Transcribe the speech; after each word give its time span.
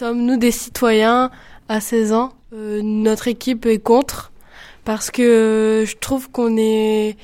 Sommes-nous 0.00 0.38
des 0.38 0.50
citoyens 0.50 1.30
à 1.68 1.78
16 1.78 2.14
ans 2.14 2.32
Euh, 2.54 2.80
Notre 2.82 3.28
équipe 3.28 3.66
est 3.66 3.80
contre 3.80 4.32
parce 4.86 5.10
que 5.10 5.84
je 5.86 5.94
trouve 5.98 6.30
qu'on 6.30 6.56
est 6.56 7.18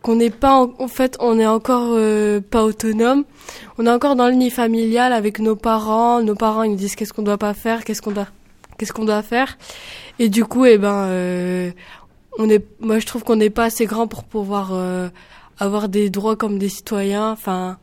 qu'on 0.00 0.16
n'est 0.16 0.30
pas 0.30 0.54
en, 0.54 0.88
fait 0.88 1.18
on 1.20 1.38
est 1.38 1.46
encore 1.46 1.90
euh, 1.92 2.40
pas 2.40 2.64
autonome. 2.64 3.24
On 3.76 3.84
est 3.84 3.90
encore 3.90 4.16
dans 4.16 4.28
le 4.28 4.32
nid 4.32 4.48
familial 4.48 5.12
avec 5.12 5.40
nos 5.40 5.56
parents. 5.56 6.22
Nos 6.22 6.34
parents 6.34 6.62
ils 6.62 6.70
nous 6.70 6.76
disent 6.78 6.96
qu'est-ce 6.96 7.12
qu'on 7.12 7.20
doit 7.20 7.36
pas 7.36 7.52
faire, 7.52 7.84
qu'est-ce 7.84 8.00
qu'on 8.00 8.12
doit 8.12 8.28
qu'est-ce 8.78 8.94
qu'on 8.94 9.04
doit 9.04 9.22
faire. 9.22 9.58
Et 10.18 10.30
du 10.30 10.46
coup 10.46 10.64
eh 10.64 10.78
ben 10.78 11.04
euh, 11.08 11.70
on 12.38 12.48
est 12.48 12.64
moi 12.80 12.98
je 12.98 13.04
trouve 13.04 13.24
qu'on 13.24 13.36
n'est 13.36 13.50
pas 13.50 13.64
assez 13.64 13.84
grand 13.84 14.06
pour 14.06 14.24
pouvoir 14.24 14.72
avoir 15.58 15.90
des 15.90 16.08
droits 16.08 16.36
comme 16.36 16.58
des 16.58 16.70
citoyens. 16.70 17.30
Enfin, 17.30 17.76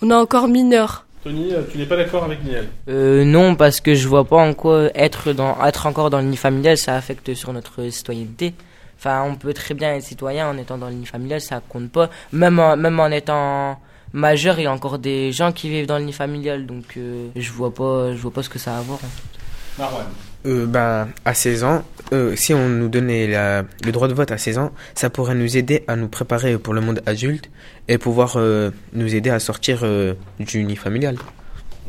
on 0.00 0.10
est 0.10 0.14
encore 0.14 0.48
mineur. 0.48 1.04
Tony, 1.22 1.52
euh, 1.52 1.62
tu 1.70 1.76
n'es 1.76 1.84
pas 1.84 1.96
d'accord 1.96 2.24
avec 2.24 2.42
Niel? 2.42 2.68
Euh, 2.88 3.24
non, 3.24 3.54
parce 3.54 3.80
que 3.80 3.94
je 3.94 4.08
vois 4.08 4.24
pas 4.24 4.36
en 4.36 4.54
quoi 4.54 4.88
être 4.94 5.32
dans 5.32 5.62
être 5.64 5.86
encore 5.86 6.08
dans 6.08 6.18
le 6.18 6.24
nid 6.24 6.36
familial, 6.36 6.78
ça 6.78 6.96
affecte 6.96 7.34
sur 7.34 7.52
notre 7.52 7.88
citoyenneté. 7.90 8.54
Enfin, 8.98 9.22
on 9.26 9.34
peut 9.34 9.52
très 9.52 9.74
bien 9.74 9.94
être 9.94 10.02
citoyen 10.02 10.48
en 10.48 10.56
étant 10.56 10.78
dans 10.78 10.88
le 10.88 10.94
nid 10.94 11.06
familial, 11.06 11.40
ça 11.40 11.60
compte 11.66 11.90
pas. 11.90 12.08
Même 12.32 12.58
en, 12.58 12.76
même 12.76 12.98
en 13.00 13.08
étant 13.08 13.78
majeur, 14.12 14.58
il 14.58 14.64
y 14.64 14.66
a 14.66 14.72
encore 14.72 14.98
des 14.98 15.30
gens 15.32 15.52
qui 15.52 15.68
vivent 15.68 15.86
dans 15.86 15.98
le 15.98 16.04
nid 16.04 16.12
familial, 16.12 16.64
donc 16.66 16.96
euh, 16.96 17.28
je 17.36 17.50
vois 17.52 17.72
pas, 17.72 18.12
je 18.12 18.18
vois 18.18 18.32
pas 18.32 18.42
ce 18.42 18.48
que 18.48 18.58
ça 18.58 18.76
a 18.76 18.78
à 18.78 18.82
voir. 18.82 18.98
en 18.98 19.08
fait. 19.08 19.78
Marwan. 19.78 20.06
Euh, 20.46 20.64
bah, 20.66 21.06
à 21.26 21.34
16 21.34 21.64
ans, 21.64 21.84
euh, 22.14 22.34
si 22.34 22.54
on 22.54 22.68
nous 22.68 22.88
donnait 22.88 23.26
la- 23.26 23.62
le 23.84 23.92
droit 23.92 24.08
de 24.08 24.14
vote 24.14 24.30
à 24.30 24.38
16 24.38 24.56
ans, 24.58 24.72
ça 24.94 25.10
pourrait 25.10 25.34
nous 25.34 25.56
aider 25.58 25.84
à 25.86 25.96
nous 25.96 26.08
préparer 26.08 26.56
pour 26.56 26.72
le 26.72 26.80
monde 26.80 27.02
adulte 27.04 27.50
et 27.88 27.98
pouvoir 27.98 28.34
euh, 28.36 28.70
nous 28.94 29.14
aider 29.14 29.28
à 29.28 29.38
sortir 29.38 29.80
euh, 29.82 30.14
du 30.38 30.64
nid 30.64 30.76
familial. 30.76 31.16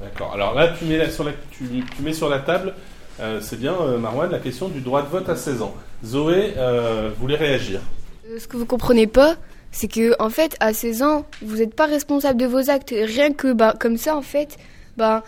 D'accord. 0.02 0.34
Alors 0.34 0.54
là, 0.54 0.74
tu 0.78 0.84
mets, 0.86 1.10
sur, 1.10 1.24
la, 1.24 1.32
tu, 1.52 1.64
tu 1.96 2.02
mets 2.02 2.12
sur 2.12 2.28
la 2.28 2.40
table, 2.40 2.74
euh, 3.22 3.40
c'est 3.42 3.58
bien, 3.60 3.74
euh, 3.80 3.98
Marwan, 3.98 4.30
la 4.30 4.40
question 4.40 4.68
du 4.68 4.82
droit 4.82 5.02
de 5.04 5.08
vote 5.08 5.30
à 5.30 5.36
16 5.38 5.62
ans. 5.62 5.74
Zoé 6.04 6.54
euh, 6.58 7.10
voulait 7.20 7.38
réagir. 7.38 7.80
Ce 8.38 8.48
que 8.48 8.58
vous 8.58 8.66
comprenez 8.66 9.08
pas, 9.08 9.36
c'est 9.72 9.88
que 9.88 10.14
en 10.22 10.30
fait, 10.30 10.58
à 10.60 10.74
16 10.74 11.04
ans, 11.04 11.26
vous 11.42 11.58
n'êtes 11.58 11.74
pas 11.76 11.86
responsable 11.86 12.38
de 12.40 12.48
vos 12.48 12.70
actes. 12.70 12.94
Rien 12.98 13.32
que 13.32 13.54
bah, 13.54 13.76
comme 13.80 13.96
ça, 13.98 14.16
en 14.18 14.22
fait, 14.22 14.58
bah, 14.98 15.24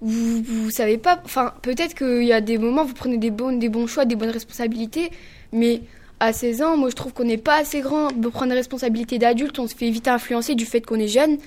vous, 0.00 0.42
vous 0.42 0.70
savez 0.70 0.98
pas. 0.98 1.20
Enfin, 1.24 1.54
peut-être 1.62 1.94
qu'il 1.94 2.24
y 2.24 2.32
a 2.32 2.40
des 2.40 2.58
moments, 2.58 2.84
vous 2.84 2.94
prenez 2.94 3.18
des 3.18 3.30
bons, 3.30 3.58
des 3.58 3.68
bons 3.68 3.86
choix, 3.86 4.04
des 4.04 4.16
bonnes 4.16 4.30
responsabilités, 4.30 5.10
mais 5.52 5.82
à 6.20 6.32
16 6.32 6.62
ans, 6.62 6.76
moi, 6.76 6.90
je 6.90 6.94
trouve 6.94 7.12
qu'on 7.12 7.24
n'est 7.24 7.36
pas 7.36 7.56
assez 7.60 7.80
grand 7.80 8.08
pour 8.08 8.32
prendre 8.32 8.50
des 8.50 8.56
responsabilités 8.56 9.18
d'adulte. 9.18 9.58
On 9.58 9.68
se 9.68 9.74
fait 9.74 9.90
vite 9.90 10.08
influencer 10.08 10.54
du 10.54 10.64
fait 10.64 10.80
qu'on 10.80 10.98
est 10.98 11.08
jeune. 11.08 11.38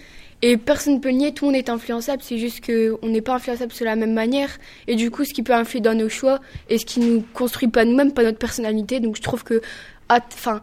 Et 0.41 0.55
personne 0.55 0.95
ne 0.95 0.99
peut 0.99 1.09
nier, 1.09 1.33
tout 1.33 1.45
le 1.45 1.51
monde 1.51 1.59
est 1.59 1.69
influençable, 1.69 2.21
c'est 2.23 2.37
juste 2.37 2.65
qu'on 2.65 3.07
n'est 3.07 3.21
pas 3.21 3.35
influençable 3.35 3.73
de 3.77 3.85
la 3.85 3.97
même 3.97 4.13
manière. 4.13 4.49
Et 4.87 4.95
du 4.95 5.11
coup, 5.11 5.25
ce 5.25 5.33
qui 5.33 5.43
peut 5.43 5.53
influer 5.53 5.81
dans 5.81 5.95
nos 5.97 6.07
choix 6.07 6.39
et 6.69 6.77
ce 6.77 6.85
qui 6.85 7.01
nous 7.01 7.23
construit 7.33 7.67
pas 7.67 7.83
nous-mêmes, 7.83 8.13
pas 8.13 8.23
notre 8.23 8.37
personnalité. 8.37 9.01
Donc 9.01 9.17
je 9.17 9.21
trouve 9.21 9.43
que, 9.43 9.61
enfin, 10.09 10.61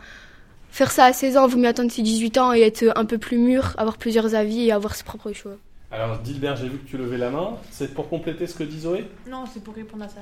faire 0.70 0.90
ça 0.90 1.04
à 1.04 1.12
16 1.12 1.36
ans, 1.36 1.46
vous 1.46 1.58
mieux 1.58 1.68
attendre 1.68 1.90
ses 1.90 2.00
18 2.00 2.38
ans 2.38 2.54
et 2.54 2.62
être 2.62 2.90
un 2.96 3.04
peu 3.04 3.18
plus 3.18 3.36
mûr, 3.36 3.74
avoir 3.76 3.98
plusieurs 3.98 4.34
avis 4.34 4.66
et 4.66 4.72
avoir 4.72 4.94
ses 4.94 5.04
propres 5.04 5.32
choix. 5.34 5.58
Alors, 5.96 6.18
Dilbert, 6.18 6.56
j'ai 6.56 6.68
vu 6.68 6.76
que 6.78 6.86
tu 6.88 6.98
levais 6.98 7.16
la 7.16 7.30
main. 7.30 7.52
C'est 7.70 7.94
pour 7.94 8.08
compléter 8.10 8.46
ce 8.46 8.54
que 8.54 8.64
dit 8.64 8.80
Zoé? 8.80 9.08
Non, 9.30 9.44
c'est 9.52 9.62
pour 9.64 9.74
répondre 9.74 10.04
à 10.04 10.08
ça. 10.08 10.16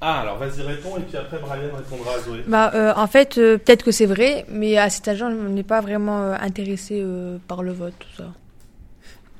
Ah, 0.00 0.20
alors 0.20 0.38
vas-y, 0.38 0.62
réponds, 0.62 0.96
et 0.98 1.00
puis 1.00 1.16
après, 1.16 1.38
Brian 1.38 1.74
répondra 1.76 2.14
à 2.14 2.18
Zoé. 2.20 2.44
Bah, 2.46 2.70
euh, 2.74 2.92
en 2.96 3.06
fait, 3.08 3.36
euh, 3.36 3.58
peut-être 3.58 3.82
que 3.84 3.90
c'est 3.90 4.06
vrai, 4.06 4.46
mais 4.48 4.78
à 4.78 4.88
cet 4.88 5.08
âge-là, 5.08 5.26
on 5.26 5.48
n'est 5.50 5.64
pas 5.64 5.80
vraiment 5.80 6.22
euh, 6.22 6.34
intéressé 6.40 7.00
euh, 7.02 7.38
par 7.48 7.62
le 7.64 7.72
vote, 7.72 7.94
tout 7.98 8.22
ça. 8.22 8.28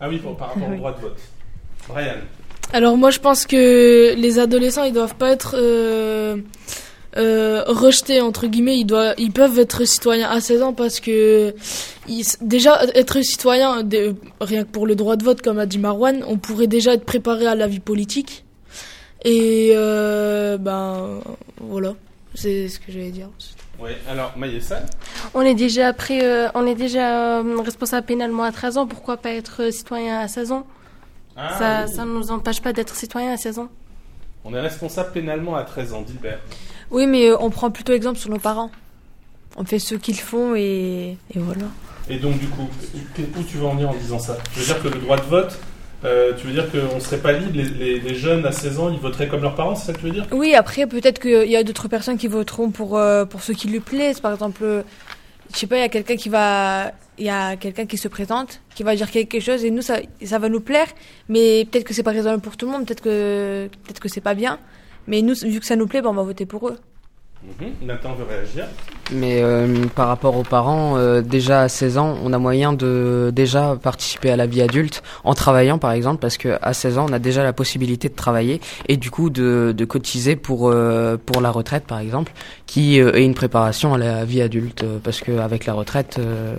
Ah 0.01 0.09
oui, 0.09 0.19
pour- 0.19 0.37
par 0.37 0.49
rapport 0.55 0.69
au 0.69 0.75
droit 0.77 0.93
de 0.93 1.01
vote. 1.01 1.19
Brian. 1.89 2.15
Alors 2.73 2.97
moi 2.97 3.11
je 3.11 3.19
pense 3.19 3.47
que 3.47 4.15
les 4.17 4.39
adolescents 4.39 4.85
ils 4.85 4.93
doivent 4.93 5.17
pas 5.17 5.31
être 5.31 5.57
euh, 7.17 7.65
rejetés 7.67 8.21
entre 8.21 8.47
guillemets, 8.47 8.79
ils 8.79 8.85
doivent, 8.85 9.15
ils 9.19 9.33
peuvent 9.33 9.59
être 9.59 9.85
citoyens 9.85 10.29
à 10.31 10.41
16 10.41 10.63
ans 10.63 10.73
parce 10.73 11.01
que 11.01 11.55
ils- 12.09 12.25
déjà 12.41 12.81
être 12.95 13.21
citoyen 13.23 13.83
de- 13.83 14.15
rien 14.41 14.65
que 14.65 14.71
pour 14.71 14.87
le 14.87 14.95
droit 14.95 15.17
de 15.17 15.25
vote 15.25 15.43
comme 15.43 15.59
a 15.59 15.67
dit 15.67 15.79
Marwan, 15.79 16.23
on 16.27 16.37
pourrait 16.39 16.67
déjà 16.69 16.95
être 16.95 17.05
préparé 17.05 17.47
à 17.47 17.55
la 17.55 17.67
vie 17.67 17.81
politique 17.81 18.45
et 19.25 19.73
euh, 19.75 20.57
ben 20.59 21.21
voilà, 21.61 21.95
c'est 22.35 22.69
ce 22.69 22.79
que 22.79 22.93
j'allais 22.93 23.11
dire. 23.11 23.29
Oui, 23.83 23.91
alors, 24.11 24.33
Maïessa 24.37 24.83
On 25.35 25.41
est 25.41 25.55
déjà 25.55 25.93
prêt, 25.95 26.21
euh, 26.23 26.49
on 26.55 26.67
est 26.67 26.75
déjà 26.75 27.39
euh, 27.41 27.57
responsable 27.65 28.07
pénalement 28.07 28.43
à 28.45 28.53
13 28.53 28.77
ans. 28.77 28.87
Pourquoi 28.87 29.17
pas 29.17 29.31
être 29.31 29.63
euh, 29.63 29.71
citoyen 29.71 30.21
à 30.21 30.29
16 30.29 30.53
ans? 30.53 30.67
Ah, 31.35 31.59
Ça, 31.59 31.85
oui. 31.89 31.95
ça 31.97 32.05
ne 32.05 32.11
nous 32.13 32.31
empêche 32.31 32.61
pas 32.61 32.75
d'être 32.75 32.95
citoyen 32.95 33.33
à 33.33 33.37
16 33.39 33.59
ans. 33.59 33.69
On 34.45 34.53
est 34.55 34.61
responsable 34.61 35.13
pénalement 35.13 35.57
à 35.57 35.65
13 35.65 35.95
ans, 35.95 36.03
Dilbert. 36.03 36.41
Oui, 36.91 37.07
mais 37.07 37.29
euh, 37.31 37.37
on 37.41 37.51
prend 37.51 37.71
plutôt 37.71 37.93
exemple 37.93 38.19
sur 38.19 38.31
nos 38.31 38.39
parents. 38.39 38.71
On 39.57 39.65
fait 39.65 39.79
ce 39.79 39.95
qu'ils 39.95 40.19
font 40.19 40.55
et, 40.55 41.17
et 41.35 41.39
voilà. 41.39 41.67
Et 42.09 42.19
donc, 42.19 42.39
du 42.39 42.47
coup, 42.49 42.69
où 43.39 43.43
tu 43.45 43.57
veux 43.59 43.67
en 43.67 43.75
venir 43.75 43.91
en 43.91 43.95
disant 43.95 44.19
ça? 44.19 44.37
Tu 44.53 44.61
veux 44.61 44.65
dire 44.67 44.83
que 44.83 44.89
le 44.89 45.01
droit 45.01 45.17
de 45.17 45.23
vote, 45.23 45.59
euh, 46.05 46.33
tu 46.37 46.47
veux 46.47 46.53
dire 46.53 46.71
qu'on 46.71 46.97
ne 46.97 47.01
serait 47.01 47.19
pas 47.19 47.33
libre, 47.33 47.53
les, 47.55 47.65
les- 47.65 48.01
les 48.01 48.15
jeunes 48.15 48.45
à 48.47 48.53
16 48.53 48.79
ans, 48.81 48.91
ils 48.91 48.99
voteraient 48.99 49.29
comme 49.29 49.43
leurs 49.43 49.55
parents, 49.55 49.75
c'est 49.75 49.87
ça 49.87 49.93
que 49.93 49.99
tu 49.99 50.05
veux 50.07 50.11
dire? 50.13 50.27
Oui, 50.33 50.55
après, 50.55 50.87
peut-être 50.87 51.21
qu'il 51.21 51.49
y 51.51 51.57
a 51.57 51.63
d'autres 51.63 51.89
personnes 51.89 52.17
qui 52.19 52.27
voteront 52.29 52.71
pour, 52.71 52.97
euh, 52.97 53.25
pour 53.25 53.43
ceux 53.43 53.55
qui 53.55 53.69
lui 53.69 53.81
plaisent. 53.81 54.21
Par 54.21 54.33
exemple, 54.33 54.63
euh, 54.65 54.83
je 55.53 55.59
sais 55.59 55.67
pas, 55.67 55.77
il 55.77 55.81
y 55.81 55.85
a 55.85 55.89
quelqu'un 55.89 56.17
qui 56.17 56.29
va. 56.29 56.93
Il 57.19 57.27
y 57.27 57.31
a 57.31 57.57
quelqu'un 57.57 57.85
qui 57.85 57.99
se 57.99 58.09
présente, 58.09 58.63
qui 58.75 58.83
va 58.83 58.97
dire 58.97 59.11
quelque 59.11 59.41
chose, 59.41 59.63
et 59.63 59.71
nous, 59.71 59.83
ça, 59.83 59.99
ça 60.25 60.39
va 60.39 60.49
nous 60.49 60.61
plaire, 60.61 60.87
mais 61.29 61.67
peut-être 61.71 61.85
que 61.85 61.93
c'est 61.93 62.03
pas 62.03 62.13
raisonnable 62.13 62.41
pour 62.41 62.57
tout 62.57 62.65
le 62.65 62.73
monde, 62.73 62.87
peut-être 62.87 63.03
que, 63.03 63.69
peut-être 63.85 64.01
que 64.01 64.09
c'est 64.09 64.23
pas 64.23 64.33
bien. 64.35 64.59
Mais 65.07 65.23
nous, 65.23 65.35
vu 65.35 65.61
que 65.61 65.67
ça 65.67 65.77
nous 65.77 65.87
plaît, 65.87 66.03
ben, 66.03 66.11
on 66.11 66.15
va 66.15 66.23
voter 66.23 66.47
pour 66.47 66.69
eux. 66.69 66.79
Mhm. 67.43 67.87
Nathan 67.87 68.15
veut 68.15 68.25
réagir. 68.25 68.67
Mais 69.13 69.43
euh, 69.43 69.87
par 69.95 70.09
rapport 70.09 70.37
aux 70.37 70.43
parents, 70.43 70.97
euh, 70.97 71.21
déjà 71.21 71.63
à 71.63 71.69
16 71.69 71.99
ans, 71.99 72.17
on 72.23 72.33
a 72.33 72.39
moyen 72.39 72.73
de 72.73 73.31
déjà 73.35 73.77
participer 73.81 74.31
à 74.31 74.37
la 74.37 74.47
vie 74.47 74.63
adulte 74.63 75.03
en 75.25 75.35
travaillant 75.35 75.79
par 75.79 75.93
exemple, 75.93 76.21
parce 76.21 76.37
que 76.37 76.59
à 76.63 76.73
16 76.73 76.99
ans, 76.99 77.07
on 77.09 77.13
a 77.13 77.19
déjà 77.19 77.43
la 77.43 77.53
possibilité 77.53 78.09
de 78.09 78.15
travailler 78.15 78.61
et 78.89 78.97
du 78.97 79.11
coup 79.11 79.31
de, 79.31 79.75
de 79.77 79.85
cotiser 79.85 80.37
pour 80.37 80.71
euh, 80.71 81.17
pour 81.25 81.41
la 81.41 81.51
retraite 81.51 81.85
par 81.87 81.99
exemple, 81.99 82.33
qui 82.67 83.01
euh, 83.01 83.13
est 83.15 83.25
une 83.25 83.35
préparation 83.35 83.95
à 83.95 83.99
la 83.99 84.25
vie 84.25 84.43
adulte, 84.43 84.85
euh, 84.85 84.99
parce 85.03 85.21
que 85.21 85.39
avec 85.39 85.67
la 85.67 85.73
retraite, 85.73 86.17
euh, 86.19 86.55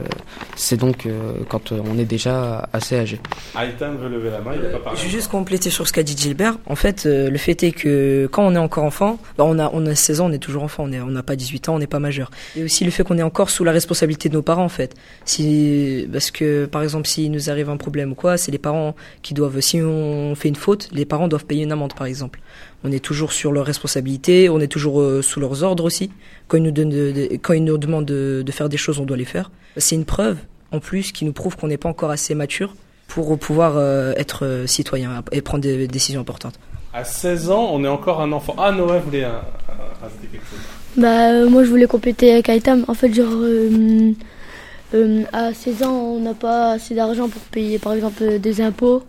c'est 0.56 0.78
donc 0.78 1.06
euh, 1.06 1.34
quand 1.50 1.72
on 1.72 1.97
est 1.97 2.06
déjà 2.06 2.67
assez 2.73 2.97
âgé. 2.97 3.19
Aïtan 3.56 3.94
veut 3.95 4.09
lever 4.09 4.29
la 4.29 4.41
main, 4.41 4.51
il 4.56 4.61
n'a 4.61 4.69
pas 4.69 4.79
parlé. 4.79 5.00
Je 5.00 5.06
vais 5.06 5.09
juste 5.09 5.31
compléter 5.31 5.69
sur 5.69 5.88
ce 5.88 5.94
qu'a 5.94 6.03
dit 6.03 6.16
Gilbert. 6.17 6.57
En 6.66 6.75
fait, 6.75 7.06
euh, 7.06 7.29
le 7.29 7.38
fait 7.38 7.63
est 7.63 7.72
que 7.72 8.28
quand 8.31 8.44
on 8.44 8.56
est 8.56 8.59
encore 8.59 8.84
enfant, 8.84 9.19
bah, 9.38 9.45
on, 9.47 9.57
a, 9.59 9.69
on 9.73 9.85
a 9.85 9.95
16 9.95 10.22
ans, 10.22 10.28
on 10.29 10.31
est 10.34 10.40
toujours 10.40 10.63
enfant, 10.63 10.84
on 10.84 10.88
n'est 10.90 11.01
on 11.01 11.07
n'a 11.07 11.23
pas 11.23 11.35
18 11.35 11.69
ans, 11.69 11.75
on 11.75 11.79
n'est 11.79 11.88
pas 11.88 12.00
majeur. 12.00 12.29
Et 12.56 12.63
aussi 12.63 12.84
le 12.84 12.91
fait 12.91 13.03
qu'on 13.03 13.18
est 13.18 13.24
encore 13.24 13.50
sous 13.50 13.63
la 13.63 13.72
responsabilité 13.72 14.29
de 14.29 14.34
nos 14.34 14.41
parents, 14.41 14.63
en 14.63 14.69
fait. 14.69 14.96
Parce 16.12 16.31
que, 16.31 16.66
par 16.66 16.84
exemple, 16.84 17.07
s'il 17.07 17.31
nous 17.31 17.50
arrive 17.50 17.69
un 17.69 17.78
problème 17.78 18.12
ou 18.12 18.16
quoi, 18.16 18.38
c'est 18.38 18.52
les 18.52 18.57
parents 18.57 18.96
qui 19.22 19.34
doivent, 19.34 19.59
si 19.62 19.81
on 19.81 20.35
fait 20.35 20.50
une 20.50 20.56
faute, 20.56 20.90
les 20.91 21.06
parents 21.06 21.28
doivent 21.28 21.46
payer 21.46 21.63
une 21.63 21.72
amende, 21.72 21.94
par 21.94 22.07
exemple. 22.07 22.40
On 22.84 22.91
est 22.91 23.03
toujours 23.03 23.31
sur 23.31 23.52
leur 23.52 23.66
responsabilité, 23.66 24.50
on 24.50 24.59
est 24.59 24.68
toujours 24.68 25.02
euh, 25.02 25.22
sous 25.22 25.40
leurs 25.40 25.63
ordres 25.63 25.84
aussi. 25.84 26.12
Quand 26.47 26.57
ils 26.57 26.63
nous, 26.63 27.78
demandent 27.78 28.06
de, 28.06 28.44
faire 28.52 28.69
des 28.69 28.78
choses, 28.78 29.00
on 29.00 29.06
doit 29.06 29.18
les 29.18 29.25
faire. 29.25 29.52
C'est 29.78 29.96
une 29.96 30.06
preuve, 30.06 30.38
en 30.72 30.79
plus, 30.79 31.12
qui 31.12 31.25
nous 31.25 31.34
prouve 31.34 31.56
qu'on 31.56 31.68
n'est 31.68 31.78
pas 31.78 31.90
encore 31.90 32.09
assez 32.09 32.35
mature 32.35 32.75
pour 33.08 33.38
pouvoir 33.38 33.73
euh, 33.75 34.13
être 34.16 34.46
euh, 34.46 34.68
citoyen 34.68 35.23
et 35.31 35.41
prendre 35.41 35.62
des 35.62 35.88
décisions 35.88 36.22
importantes. 36.22 36.58
À 36.94 37.06
16 37.06 37.52
ans, 37.52 37.69
on 37.72 37.84
est 37.85 37.88
encore 37.88 38.19
un 38.19 38.34
enfant. 38.34 38.53
Ah, 38.58 38.72
Noah 38.73 39.00
voulait 39.00 39.23
euh, 39.23 39.29
euh, 39.29 39.73
rajouter 40.02 40.28
quelque 40.28 40.46
chose. 40.46 40.59
Bah, 40.97 41.31
euh, 41.31 41.50
moi, 41.50 41.63
je 41.63 41.69
voulais 41.69 41.88
compléter 41.88 42.34
avec 42.34 42.50
Aitam. 42.50 42.84
En 42.88 42.94
fait, 42.94 43.13
genre, 43.13 43.31
euh, 43.31 44.13
euh, 44.94 45.24
à 45.31 45.53
16 45.53 45.84
ans, 45.84 45.94
on 45.94 46.19
n'a 46.19 46.34
pas 46.34 46.74
assez 46.74 46.96
d'argent 46.96 47.29
pour 47.29 47.41
payer, 47.44 47.79
par 47.79 47.94
exemple, 47.94 48.40
des 48.40 48.62
impôts, 48.62 49.03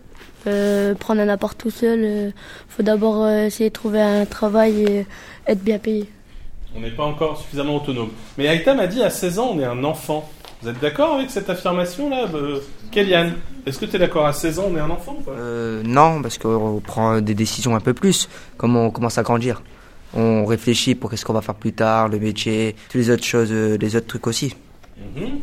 euh, 0.47 0.95
prendre 0.95 1.21
un 1.21 1.29
appart 1.29 1.57
tout 1.57 1.71
seul. 1.71 1.99
Il 1.99 2.33
faut 2.69 2.83
d'abord 2.83 3.23
euh, 3.23 3.47
essayer 3.47 3.69
de 3.69 3.73
trouver 3.73 4.01
un 4.01 4.25
travail 4.25 4.83
et 4.83 5.05
être 5.45 5.61
bien 5.61 5.77
payé. 5.77 6.09
On 6.75 6.79
n'est 6.79 6.91
pas 6.91 7.03
encore 7.03 7.37
suffisamment 7.37 7.75
autonome. 7.75 8.09
Mais 8.37 8.47
Aïta 8.47 8.73
m'a 8.73 8.87
dit 8.87 9.03
à 9.03 9.09
16 9.09 9.39
ans, 9.39 9.51
on 9.53 9.59
est 9.59 9.65
un 9.65 9.83
enfant. 9.83 10.29
Vous 10.61 10.69
êtes 10.69 10.79
d'accord 10.79 11.15
avec 11.15 11.29
cette 11.29 11.49
affirmation-là 11.49 12.27
Kéliane, 12.89 13.33
est-ce 13.65 13.77
que 13.79 13.85
tu 13.85 13.97
es 13.97 13.99
d'accord 13.99 14.25
À 14.25 14.33
16 14.33 14.59
ans, 14.59 14.65
on 14.71 14.77
est 14.77 14.79
un 14.79 14.89
enfant 14.89 15.17
ou 15.19 15.21
pas? 15.21 15.31
Euh, 15.31 15.83
non, 15.83 16.21
parce 16.21 16.37
qu'on 16.37 16.81
prend 16.85 17.19
des 17.19 17.33
décisions 17.33 17.75
un 17.75 17.81
peu 17.81 17.93
plus, 17.93 18.29
comme 18.55 18.77
on 18.77 18.89
commence 18.89 19.17
à 19.17 19.23
grandir? 19.23 19.61
On 20.15 20.45
réfléchit 20.45 20.95
pour 20.95 21.09
qu'est-ce 21.09 21.25
qu'on 21.25 21.33
va 21.33 21.41
faire 21.41 21.55
plus 21.55 21.73
tard, 21.73 22.07
le 22.07 22.19
métier, 22.19 22.75
toutes 22.89 23.01
les 23.01 23.09
autres 23.09 23.23
choses, 23.23 23.51
euh, 23.51 23.77
les 23.77 23.95
autres 23.95 24.07
trucs 24.07 24.27
aussi. 24.27 24.55
Mhm. 24.97 25.39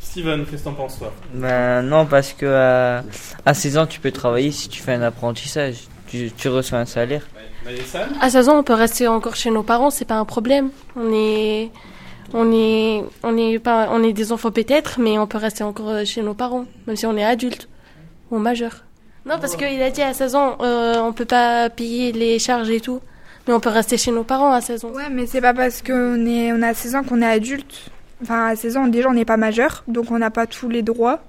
Steven, 0.00 0.44
qu'est-ce 0.46 0.62
que 0.62 0.68
t'en 0.68 0.74
penses 0.74 0.98
toi? 0.98 1.12
Ben 1.34 1.82
non, 1.82 2.06
parce 2.06 2.32
que 2.32 2.46
à, 2.46 3.04
à 3.44 3.54
16 3.54 3.78
ans, 3.78 3.86
tu 3.86 4.00
peux 4.00 4.10
travailler 4.10 4.50
si 4.50 4.68
tu 4.68 4.82
fais 4.82 4.94
un 4.94 5.02
apprentissage. 5.02 5.86
Tu, 6.08 6.32
tu 6.36 6.48
reçois 6.48 6.78
un 6.78 6.86
salaire. 6.86 7.26
À 8.20 8.30
16 8.30 8.48
ans, 8.48 8.58
on 8.58 8.62
peut 8.62 8.74
rester 8.74 9.06
encore 9.06 9.36
chez 9.36 9.50
nos 9.50 9.62
parents, 9.62 9.90
c'est 9.90 10.06
pas 10.06 10.16
un 10.16 10.24
problème. 10.24 10.70
On 10.96 11.12
est, 11.12 11.70
on 12.32 12.50
est, 12.52 13.04
on 13.22 13.36
est 13.36 13.58
pas, 13.58 13.88
on 13.90 14.02
est 14.02 14.14
des 14.14 14.32
enfants 14.32 14.50
peut-être, 14.50 14.98
mais 14.98 15.18
on 15.18 15.26
peut 15.26 15.38
rester 15.38 15.62
encore 15.64 16.04
chez 16.06 16.22
nos 16.22 16.34
parents, 16.34 16.64
même 16.86 16.96
si 16.96 17.04
on 17.04 17.16
est 17.16 17.24
adulte 17.24 17.68
ou 18.30 18.38
majeur. 18.38 18.84
Non, 19.26 19.38
parce 19.38 19.56
qu'il 19.56 19.82
a 19.82 19.90
dit 19.90 20.00
à 20.00 20.14
16 20.14 20.34
ans, 20.34 20.56
euh, 20.62 20.96
on 21.00 21.12
peut 21.12 21.26
pas 21.26 21.68
payer 21.68 22.12
les 22.12 22.38
charges 22.38 22.70
et 22.70 22.80
tout. 22.80 23.00
Mais 23.48 23.54
on 23.54 23.60
peut 23.60 23.70
rester 23.70 23.96
chez 23.96 24.12
nos 24.12 24.24
parents 24.24 24.52
à 24.52 24.60
16 24.60 24.84
ans. 24.84 24.90
Ouais, 24.90 25.08
mais 25.10 25.26
c'est 25.26 25.40
pas 25.40 25.54
parce 25.54 25.80
qu'on 25.80 26.26
est, 26.26 26.52
on 26.52 26.60
a 26.60 26.74
16 26.74 26.96
ans 26.96 27.02
qu'on 27.02 27.22
est 27.22 27.26
adulte. 27.26 27.90
Enfin, 28.22 28.48
à 28.48 28.54
16 28.54 28.76
ans, 28.76 28.86
déjà, 28.88 29.08
on 29.08 29.14
n'est 29.14 29.24
pas 29.24 29.38
majeur, 29.38 29.84
donc 29.88 30.10
on 30.10 30.18
n'a 30.18 30.30
pas 30.30 30.46
tous 30.46 30.68
les 30.68 30.82
droits. 30.82 31.20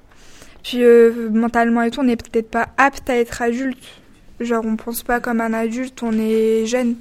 Puis, 0.61 0.83
euh, 0.83 1.29
mentalement 1.31 1.81
et 1.81 1.91
tout, 1.91 2.01
on 2.01 2.03
n'est 2.03 2.17
peut-être 2.17 2.51
pas 2.51 2.67
apte 2.75 3.09
à 3.09 3.15
être 3.15 3.41
adulte. 3.41 3.81
Genre, 4.41 4.65
on 4.65 4.75
pense 4.75 5.01
pas 5.03 5.21
comme 5.21 5.39
un 5.39 5.53
adulte, 5.53 6.03
on 6.03 6.11
est 6.19 6.65
jeune. 6.65 6.95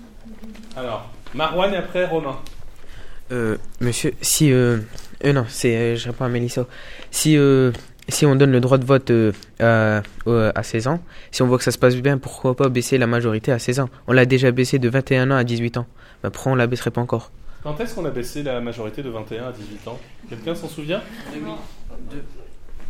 Alors, 0.77 1.11
Marwan 1.35 1.75
et 1.75 1.79
après 1.79 2.05
Romain. 2.07 2.37
Euh, 3.33 3.57
monsieur, 3.81 4.15
si... 4.21 4.53
Euh, 4.53 4.79
euh, 5.25 5.33
non, 5.33 5.47
c'est, 5.49 5.77
euh, 5.77 5.97
je 5.97 6.11
réponds 6.11 6.27
à 6.27 6.29
Mélissa. 6.29 6.65
Si, 7.11 7.37
euh, 7.37 7.73
si 8.09 8.27
on 8.27 8.35
donne 8.37 8.53
le 8.53 8.61
droit 8.61 8.79
de 8.79 8.85
vote 8.85 9.11
euh, 9.11 9.33
à, 9.61 10.03
euh, 10.27 10.53
à 10.55 10.63
16 10.63 10.89
ans, 10.89 11.01
si 11.31 11.43
on 11.43 11.47
voit 11.47 11.59
que 11.59 11.65
ça 11.65 11.71
se 11.71 11.79
passe 11.79 11.97
bien, 11.97 12.19
pourquoi 12.19 12.57
pas 12.57 12.69
baisser 12.69 12.99
la 12.99 13.07
majorité 13.07 13.53
à 13.53 13.59
16 13.59 13.81
ans? 13.81 13.91
On 14.07 14.13
l'a 14.13 14.27
déjà 14.27 14.51
baissé 14.51 14.79
de 14.79 14.89
21 14.89 15.31
ans 15.31 15.37
à 15.37 15.45
18 15.45 15.77
ans. 15.77 15.87
Bah, 16.23 16.31
pourquoi 16.31 16.53
on 16.53 16.55
la 16.55 16.67
baisserait 16.67 16.91
pas 16.91 17.01
encore? 17.01 17.31
Quand 17.63 17.79
est-ce 17.81 17.95
qu'on 17.95 18.05
a 18.05 18.11
baissé 18.11 18.43
la 18.43 18.61
majorité 18.61 19.03
de 19.03 19.11
21 19.11 19.49
à 19.49 19.53
18 19.53 19.89
ans? 19.89 19.99
Quelqu'un 20.29 20.55
s'en 20.55 20.69
souvient? 20.69 21.03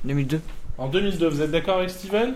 2002. 0.05 0.41
En 0.79 0.87
2002, 0.87 1.29
vous 1.29 1.43
êtes 1.43 1.51
d'accord 1.51 1.79
avec 1.79 1.91
Steven? 1.91 2.35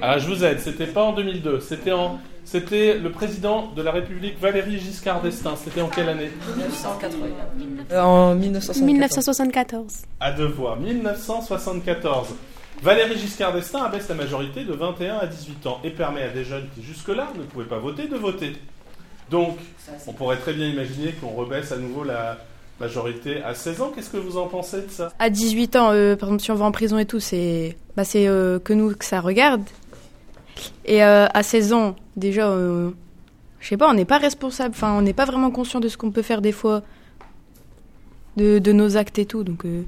Ah, 0.00 0.18
je 0.18 0.26
vous 0.26 0.42
aide, 0.42 0.58
c'était 0.58 0.86
pas 0.86 1.02
en 1.02 1.12
2002, 1.12 1.60
c'était 1.60 1.92
en... 1.92 2.18
C'était 2.44 2.96
le 2.96 3.10
président 3.10 3.72
de 3.76 3.82
la 3.82 3.92
République 3.92 4.40
Valéry 4.40 4.78
Giscard 4.78 5.20
d'Estaing. 5.20 5.54
C'était 5.56 5.82
en 5.82 5.88
quelle 5.88 6.08
année? 6.08 6.30
Euh, 7.92 8.00
en 8.00 8.34
1974. 8.34 8.86
1974. 8.86 10.02
À 10.18 10.32
deux 10.32 10.46
voix, 10.46 10.76
1974. 10.76 12.28
Valéry 12.82 13.18
Giscard 13.18 13.52
d'Estaing 13.52 13.84
abaisse 13.84 14.08
la 14.08 14.14
majorité 14.14 14.64
de 14.64 14.72
21 14.72 15.18
à 15.18 15.26
18 15.26 15.66
ans 15.66 15.78
et 15.84 15.90
permet 15.90 16.22
à 16.22 16.30
des 16.30 16.44
jeunes 16.44 16.68
qui 16.74 16.82
jusque-là 16.82 17.28
ne 17.36 17.42
pouvaient 17.42 17.66
pas 17.66 17.80
voter 17.80 18.06
de 18.06 18.16
voter. 18.16 18.54
Donc, 19.30 19.58
on 20.06 20.14
pourrait 20.14 20.38
très 20.38 20.54
bien 20.54 20.68
imaginer 20.68 21.12
qu'on 21.12 21.32
rebaisse 21.32 21.70
à 21.70 21.76
nouveau 21.76 22.02
la 22.02 22.38
majorité 22.80 23.42
à 23.42 23.54
16 23.54 23.80
ans. 23.82 23.92
Qu'est-ce 23.94 24.10
que 24.10 24.16
vous 24.16 24.36
en 24.38 24.46
pensez 24.46 24.82
de 24.82 24.90
ça? 24.90 25.12
À 25.18 25.30
18 25.30 25.76
ans, 25.76 25.90
euh, 25.92 26.16
par 26.16 26.28
exemple, 26.28 26.42
si 26.42 26.50
on 26.50 26.54
va 26.54 26.64
en 26.64 26.72
prison 26.72 26.98
et 26.98 27.06
tout, 27.06 27.20
c'est 27.20 27.76
bah, 27.96 28.04
c'est 28.04 28.26
euh, 28.28 28.58
que 28.58 28.72
nous 28.72 28.94
que 28.94 29.04
ça 29.04 29.20
regarde. 29.20 29.62
Et 30.84 31.02
euh, 31.04 31.26
à 31.32 31.42
16 31.42 31.72
ans, 31.72 31.96
déjà, 32.16 32.48
euh, 32.48 32.90
je 33.60 33.68
sais 33.68 33.76
pas, 33.76 33.88
on 33.90 33.94
n'est 33.94 34.04
pas 34.04 34.18
responsable. 34.18 34.74
Enfin, 34.76 34.92
on 34.92 35.02
n'est 35.02 35.12
pas 35.12 35.24
vraiment 35.24 35.50
conscient 35.50 35.80
de 35.80 35.88
ce 35.88 35.96
qu'on 35.96 36.10
peut 36.10 36.22
faire 36.22 36.40
des 36.40 36.52
fois, 36.52 36.82
de, 38.36 38.58
de 38.58 38.72
nos 38.72 38.96
actes 38.96 39.18
et 39.18 39.26
tout. 39.26 39.44
Donc, 39.44 39.64
euh, 39.64 39.82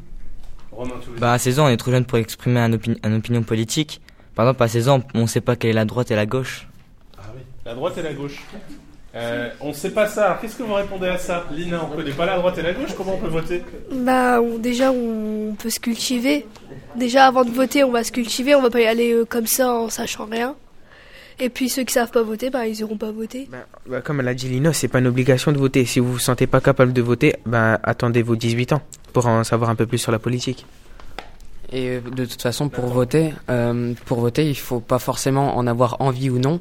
Romain, 0.73 0.95
Bah, 1.19 1.33
à 1.33 1.39
16 1.39 1.59
ans, 1.59 1.67
on 1.67 1.69
est 1.69 1.77
trop 1.77 1.91
jeune 1.91 2.05
pour 2.05 2.19
exprimer 2.19 2.61
un, 2.61 2.73
opini- 2.73 2.99
un 3.03 3.17
opinion 3.17 3.43
politique. 3.43 4.01
Par 4.35 4.47
exemple, 4.47 4.63
à 4.63 4.69
16 4.69 4.89
ans, 4.89 5.01
on 5.15 5.27
sait 5.27 5.41
pas 5.41 5.57
quelle 5.57 5.71
est 5.71 5.75
la 5.75 5.85
droite 5.85 6.11
et 6.13 6.17
la 6.17 6.27
gauche. 6.27 6.69
Ah 7.19 7.23
oui, 7.35 7.43
la 7.67 7.75
droite 7.75 7.99
et 7.99 8.03
la 8.03 8.13
gauche. 8.15 8.43
Euh, 9.15 9.49
on 9.61 9.69
ne 9.69 9.73
sait 9.73 9.91
pas 9.91 10.07
ça. 10.07 10.39
Qu'est-ce 10.41 10.55
que 10.57 10.63
vous 10.63 10.75
répondez 10.75 11.09
à 11.09 11.19
ça 11.19 11.45
Lina, 11.53 11.81
on 11.85 11.91
ne 11.91 11.97
connaît 11.97 12.15
pas 12.15 12.27
la 12.27 12.37
droite 12.39 12.57
et 12.59 12.63
la 12.63 12.73
gauche. 12.73 12.91
Comment 12.97 13.15
on 13.15 13.19
peut 13.19 13.27
voter? 13.29 13.63
Bah, 13.93 14.41
on- 14.41 14.59
déjà, 14.59 14.93
on 14.93 15.55
peut 15.59 15.71
se 15.71 15.81
cultiver. 15.81 16.47
Déjà, 16.97 17.27
avant 17.27 17.45
de 17.45 17.51
voter, 17.51 17.83
on 17.83 17.91
va 17.91 18.05
se 18.05 18.13
cultiver. 18.13 18.55
On 18.55 18.63
va 18.63 18.71
pas 18.71 18.81
y 18.81 18.87
aller 18.87 19.13
euh, 19.13 19.25
comme 19.25 19.47
ça 19.49 19.73
en 19.73 19.89
sachant 19.91 20.27
rien. 20.27 20.55
Et 21.41 21.49
puis, 21.49 21.69
ceux 21.69 21.83
qui 21.85 21.95
savent 21.95 22.11
pas 22.11 22.23
voter, 22.23 22.51
bah, 22.51 22.67
ils 22.69 22.79
iront 22.81 22.99
pas 22.99 23.11
voter. 23.11 23.49
Bah, 23.87 24.01
Comme 24.03 24.21
elle 24.21 24.29
a 24.29 24.35
dit 24.35 24.49
Lina, 24.49 24.73
c'est 24.73 24.89
pas 24.89 24.99
une 25.01 25.07
obligation 25.09 25.51
de 25.51 25.59
voter. 25.59 25.85
Si 25.87 25.99
vous 25.99 26.13
vous 26.13 26.19
sentez 26.21 26.47
pas 26.47 26.61
capable 26.61 26.93
de 26.93 27.03
voter, 27.03 27.35
bah, 27.47 27.81
attendez 27.83 28.23
vos 28.23 28.37
18 28.37 28.75
ans 28.75 28.83
pour 29.13 29.27
en 29.27 29.43
savoir 29.43 29.71
un 29.71 29.75
peu 29.75 29.87
plus 29.87 29.99
sur 29.99 30.13
la 30.13 30.19
politique. 30.21 30.67
Et 31.73 31.89
euh, 31.97 32.01
de 32.01 32.25
toute 32.27 32.43
façon, 32.43 32.69
pour 32.69 32.87
voter, 32.87 33.33
euh, 33.49 33.93
pour 34.05 34.21
voter, 34.21 34.49
il 34.49 34.55
faut 34.57 34.81
pas 34.81 34.99
forcément 34.99 35.57
en 35.57 35.67
avoir 35.67 35.97
envie 36.01 36.29
ou 36.31 36.39
non. 36.39 36.61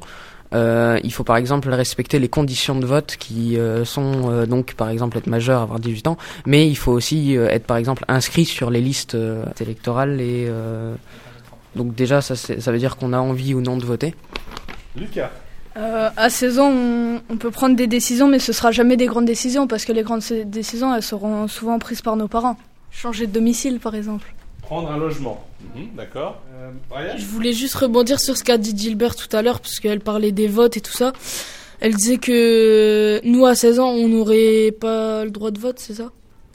Euh, 0.52 0.98
il 1.04 1.12
faut 1.12 1.22
par 1.24 1.36
exemple 1.36 1.68
respecter 1.70 2.18
les 2.18 2.28
conditions 2.28 2.74
de 2.74 2.86
vote 2.86 3.16
qui 3.18 3.56
euh, 3.56 3.84
sont 3.84 4.30
euh, 4.30 4.46
donc 4.46 4.74
par 4.74 4.88
exemple 4.88 5.16
être 5.18 5.28
majeur, 5.28 5.62
avoir 5.62 5.78
18 5.78 6.08
ans, 6.08 6.18
mais 6.44 6.68
il 6.68 6.74
faut 6.74 6.92
aussi 6.92 7.36
euh, 7.36 7.48
être 7.48 7.66
par 7.66 7.76
exemple 7.76 8.04
inscrit 8.08 8.44
sur 8.44 8.70
les 8.70 8.80
listes 8.80 9.14
euh, 9.14 9.44
électorales 9.60 10.20
et 10.20 10.46
euh, 10.48 10.94
donc 11.76 11.94
déjà 11.94 12.20
ça, 12.20 12.34
ça 12.34 12.72
veut 12.72 12.78
dire 12.78 12.96
qu'on 12.96 13.12
a 13.12 13.18
envie 13.18 13.54
ou 13.54 13.60
non 13.60 13.76
de 13.76 13.84
voter. 13.84 14.14
Lucas. 14.96 15.30
Euh, 15.76 16.10
à 16.16 16.30
16 16.30 16.58
ans, 16.58 16.70
on, 16.72 17.20
on 17.30 17.36
peut 17.36 17.52
prendre 17.52 17.76
des 17.76 17.86
décisions, 17.86 18.26
mais 18.26 18.40
ce 18.40 18.52
sera 18.52 18.72
jamais 18.72 18.96
des 18.96 19.06
grandes 19.06 19.24
décisions 19.24 19.68
parce 19.68 19.84
que 19.84 19.92
les 19.92 20.02
grandes 20.02 20.22
décisions, 20.46 20.92
elles 20.92 21.02
seront 21.02 21.46
souvent 21.46 21.78
prises 21.78 22.02
par 22.02 22.16
nos 22.16 22.26
parents. 22.26 22.56
Changer 22.90 23.28
de 23.28 23.32
domicile, 23.32 23.78
par 23.78 23.94
exemple. 23.94 24.34
Prendre 24.70 24.92
un 24.92 24.98
logement. 24.98 25.42
Mhm, 25.74 25.88
D'accord. 25.96 26.36
Euh, 26.54 27.16
Je 27.18 27.26
voulais 27.26 27.52
juste 27.52 27.74
rebondir 27.74 28.20
sur 28.20 28.36
ce 28.36 28.44
qu'a 28.44 28.56
dit 28.56 28.72
Gilbert 28.76 29.16
tout 29.16 29.26
à 29.36 29.42
l'heure, 29.42 29.58
parce 29.58 29.80
qu'elle 29.80 29.98
parlait 29.98 30.30
des 30.30 30.46
votes 30.46 30.76
et 30.76 30.80
tout 30.80 30.92
ça. 30.92 31.12
Elle 31.80 31.96
disait 31.96 32.18
que 32.18 33.20
nous, 33.24 33.46
à 33.46 33.56
16 33.56 33.80
ans, 33.80 33.88
on 33.88 34.06
n'aurait 34.06 34.70
pas 34.80 35.24
le 35.24 35.32
droit 35.32 35.50
de 35.50 35.58
vote, 35.58 35.80
c'est 35.80 35.94
ça? 35.94 36.12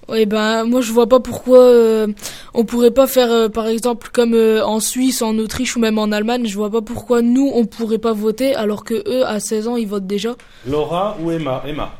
Ouais, 0.07 0.25
ben, 0.25 0.63
moi, 0.63 0.79
je 0.79 0.94
vois 0.94 1.09
pas 1.09 1.19
pourquoi 1.19 1.59
euh, 1.59 2.07
on 2.53 2.63
pourrait 2.63 2.91
pas 2.91 3.06
faire, 3.06 3.29
euh, 3.33 3.50
par 3.50 3.67
exemple, 3.67 4.07
comme 4.13 4.33
euh, 4.33 4.65
en 4.65 4.79
Suisse, 4.79 5.21
en 5.21 5.38
Autriche 5.38 5.75
ou 5.75 5.81
même 5.81 6.00
en 6.00 6.09
Allemagne. 6.13 6.45
Je 6.47 6.56
vois 6.56 6.71
pas 6.71 6.81
pourquoi 6.81 7.21
nous, 7.21 7.51
on 7.53 7.65
pourrait 7.65 7.97
pas 7.97 8.13
voter, 8.13 8.56
alors 8.56 8.85
que 8.85 8.94
eux, 9.09 9.25
à 9.25 9.41
16 9.41 9.67
ans, 9.67 9.75
ils 9.75 9.88
votent 9.89 10.07
déjà. 10.07 10.35
Laura 10.65 11.17
ou 11.21 11.31
Emma? 11.31 11.63
Emma. 11.67 11.91